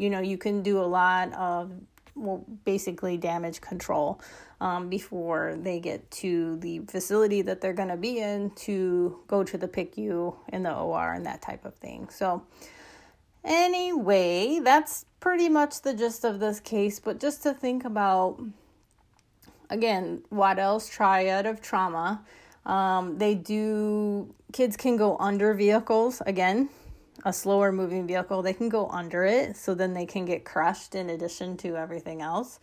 you 0.00 0.08
know, 0.08 0.20
you 0.20 0.38
can 0.38 0.62
do 0.62 0.78
a 0.80 0.88
lot 0.88 1.32
of 1.34 1.70
well, 2.14 2.44
basically 2.64 3.16
damage 3.16 3.60
control 3.60 4.20
um, 4.60 4.88
before 4.88 5.56
they 5.60 5.78
get 5.78 6.10
to 6.10 6.56
the 6.58 6.80
facility 6.80 7.42
that 7.42 7.60
they're 7.60 7.72
going 7.72 7.88
to 7.88 7.96
be 7.96 8.18
in 8.18 8.50
to 8.50 9.20
go 9.26 9.44
to 9.44 9.56
the 9.56 9.68
PICU 9.68 10.34
in 10.52 10.62
the 10.62 10.74
OR 10.74 11.12
and 11.12 11.24
that 11.26 11.42
type 11.42 11.64
of 11.64 11.74
thing. 11.74 12.08
So, 12.10 12.42
anyway, 13.44 14.60
that's 14.62 15.04
pretty 15.20 15.48
much 15.48 15.82
the 15.82 15.94
gist 15.94 16.24
of 16.24 16.40
this 16.40 16.60
case. 16.60 16.98
But 16.98 17.20
just 17.20 17.42
to 17.44 17.54
think 17.54 17.84
about, 17.84 18.42
again, 19.68 20.22
Waddell's 20.30 20.88
triad 20.88 21.46
of 21.46 21.60
trauma. 21.60 22.22
Um, 22.66 23.16
they 23.16 23.34
do, 23.34 24.34
kids 24.52 24.76
can 24.76 24.96
go 24.96 25.16
under 25.18 25.54
vehicles 25.54 26.20
again 26.26 26.68
a 27.24 27.32
slower 27.32 27.72
moving 27.72 28.06
vehicle, 28.06 28.42
they 28.42 28.52
can 28.52 28.68
go 28.68 28.88
under 28.88 29.24
it, 29.24 29.56
so 29.56 29.74
then 29.74 29.94
they 29.94 30.06
can 30.06 30.24
get 30.24 30.44
crushed 30.44 30.94
in 30.94 31.10
addition 31.10 31.56
to 31.58 31.76
everything 31.76 32.22
else. 32.22 32.60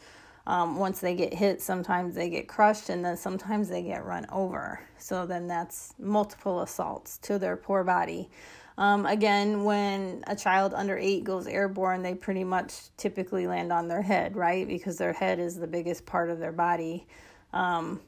Um, 0.47 0.77
once 0.77 1.01
they 1.01 1.13
get 1.13 1.33
hit, 1.33 1.61
sometimes 1.61 2.15
they 2.15 2.29
get 2.29 2.47
crushed 2.47 2.89
and 2.89 3.03
then 3.03 3.17
sometimes 3.17 3.67
they 3.67 3.83
get 3.83 4.05
run 4.05 4.25
over. 4.31 4.79
So 4.97 5.25
then 5.25 5.47
that's 5.47 5.93
multiple 5.99 6.61
assaults 6.61 7.17
to 7.19 7.37
their 7.37 7.57
poor 7.57 7.83
body. 7.83 8.29
Um, 8.77 9.05
again, 9.05 9.65
when 9.65 10.23
a 10.27 10.35
child 10.35 10.73
under 10.73 10.97
eight 10.97 11.25
goes 11.25 11.47
airborne, 11.47 12.01
they 12.01 12.13
pretty 12.13 12.45
much 12.45 12.95
typically 12.95 13.45
land 13.45 13.73
on 13.73 13.89
their 13.89 14.03
head, 14.03 14.37
right? 14.37 14.65
Because 14.65 14.97
their 14.97 15.13
head 15.13 15.39
is 15.39 15.57
the 15.57 15.67
biggest 15.67 16.05
part 16.05 16.29
of 16.29 16.39
their 16.39 16.53
body. 16.53 17.07
Um, 17.51 17.99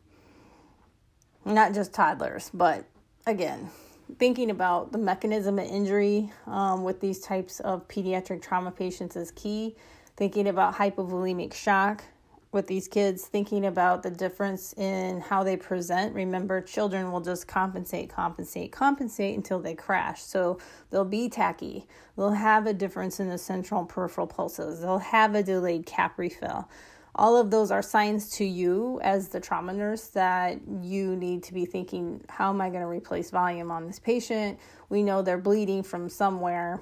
not 1.44 1.74
just 1.74 1.94
toddlers, 1.94 2.52
but 2.54 2.86
again, 3.26 3.70
thinking 4.18 4.50
about 4.50 4.92
the 4.92 4.98
mechanism 4.98 5.60
of 5.60 5.68
injury 5.68 6.32
um, 6.48 6.84
with 6.84 7.00
these 7.00 7.20
types 7.20 7.60
of 7.60 7.88
pediatric 7.88 8.42
trauma 8.42 8.72
patients 8.72 9.16
is 9.16 9.32
key. 9.32 9.76
Thinking 10.18 10.48
about 10.48 10.76
hypovolemic 10.76 11.54
shock 11.54 12.04
with 12.52 12.68
these 12.68 12.88
kids, 12.88 13.28
thinking 13.28 13.66
about 13.66 14.02
the 14.02 14.10
difference 14.10 14.74
in 14.74 15.22
how 15.22 15.44
they 15.44 15.56
present. 15.56 16.16
Remember, 16.16 16.62
children 16.62 17.12
will 17.12 17.22
just 17.22 17.48
compensate, 17.48 18.10
compensate, 18.10 18.72
compensate 18.72 19.38
until 19.38 19.60
they 19.60 19.76
crash. 19.76 20.24
So 20.24 20.58
they'll 20.90 21.06
be 21.06 21.30
tachy. 21.30 21.86
They'll 22.18 22.32
have 22.32 22.66
a 22.66 22.74
difference 22.74 23.20
in 23.20 23.30
the 23.30 23.38
central 23.38 23.82
and 23.82 23.90
peripheral 23.90 24.28
pulses. 24.28 24.82
They'll 24.82 24.98
have 24.98 25.36
a 25.36 25.44
delayed 25.44 25.86
cap 25.86 26.18
refill 26.18 26.68
all 27.16 27.36
of 27.36 27.52
those 27.52 27.72
are 27.72 27.82
signs 27.82 28.30
to 28.38 28.46
you 28.46 29.00
as 29.04 29.30
the 29.30 29.40
trauma 29.40 29.74
nurse 29.74 30.08
that 30.08 30.60
you 30.82 31.16
need 31.16 31.44
to 31.44 31.54
be 31.54 31.66
thinking 31.66 32.24
how 32.30 32.50
am 32.50 32.62
i 32.62 32.70
going 32.70 32.82
to 32.82 32.88
replace 32.88 33.32
volume 33.32 33.72
on 33.72 33.88
this 33.88 34.00
patient? 34.00 34.60
We 34.90 35.04
know 35.04 35.22
they're 35.22 35.38
bleeding 35.38 35.84
from 35.84 36.10
somewhere. 36.10 36.82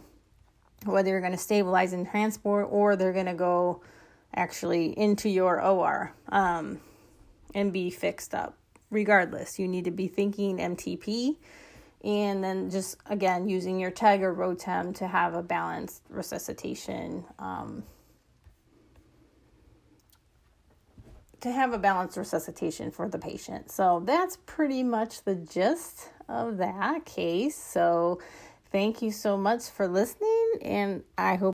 Whether 0.85 1.09
you're 1.09 1.21
going 1.21 1.31
to 1.31 1.37
stabilize 1.37 1.93
and 1.93 2.07
transport 2.07 2.67
or 2.69 2.95
they're 2.95 3.13
going 3.13 3.25
to 3.25 3.33
go 3.33 3.81
actually 4.35 4.97
into 4.97 5.27
your 5.27 5.61
or 5.61 6.13
um, 6.29 6.79
and 7.55 7.73
be 7.73 7.89
fixed 7.89 8.35
up. 8.35 8.57
Regardless 8.89 9.59
you 9.59 9.67
need 9.67 9.85
to 9.85 9.91
be 9.91 10.07
thinking 10.07 10.57
mtp 10.59 11.35
and 12.03 12.41
then 12.41 12.69
just 12.69 12.95
again 13.07 13.49
using 13.49 13.79
your 13.79 13.91
teg 13.91 14.21
or 14.21 14.33
rotem 14.33 14.95
to 14.95 15.07
have 15.07 15.33
a 15.33 15.43
balanced 15.43 16.03
resuscitation 16.09 17.25
um, 17.37 17.83
to 21.41 21.51
have 21.51 21.73
a 21.73 21.77
balanced 21.77 22.17
resuscitation 22.17 22.91
for 22.91 23.07
the 23.07 23.19
patient. 23.19 23.71
So 23.71 24.01
that's 24.05 24.37
pretty 24.45 24.83
much 24.83 25.23
the 25.23 25.35
gist 25.35 26.09
of 26.27 26.57
that 26.57 27.05
case. 27.05 27.55
So 27.55 28.19
thank 28.71 29.01
you 29.01 29.11
so 29.11 29.37
much 29.37 29.69
for 29.69 29.87
listening, 29.87 30.53
and 30.61 31.03
I 31.17 31.35
hope. 31.35 31.45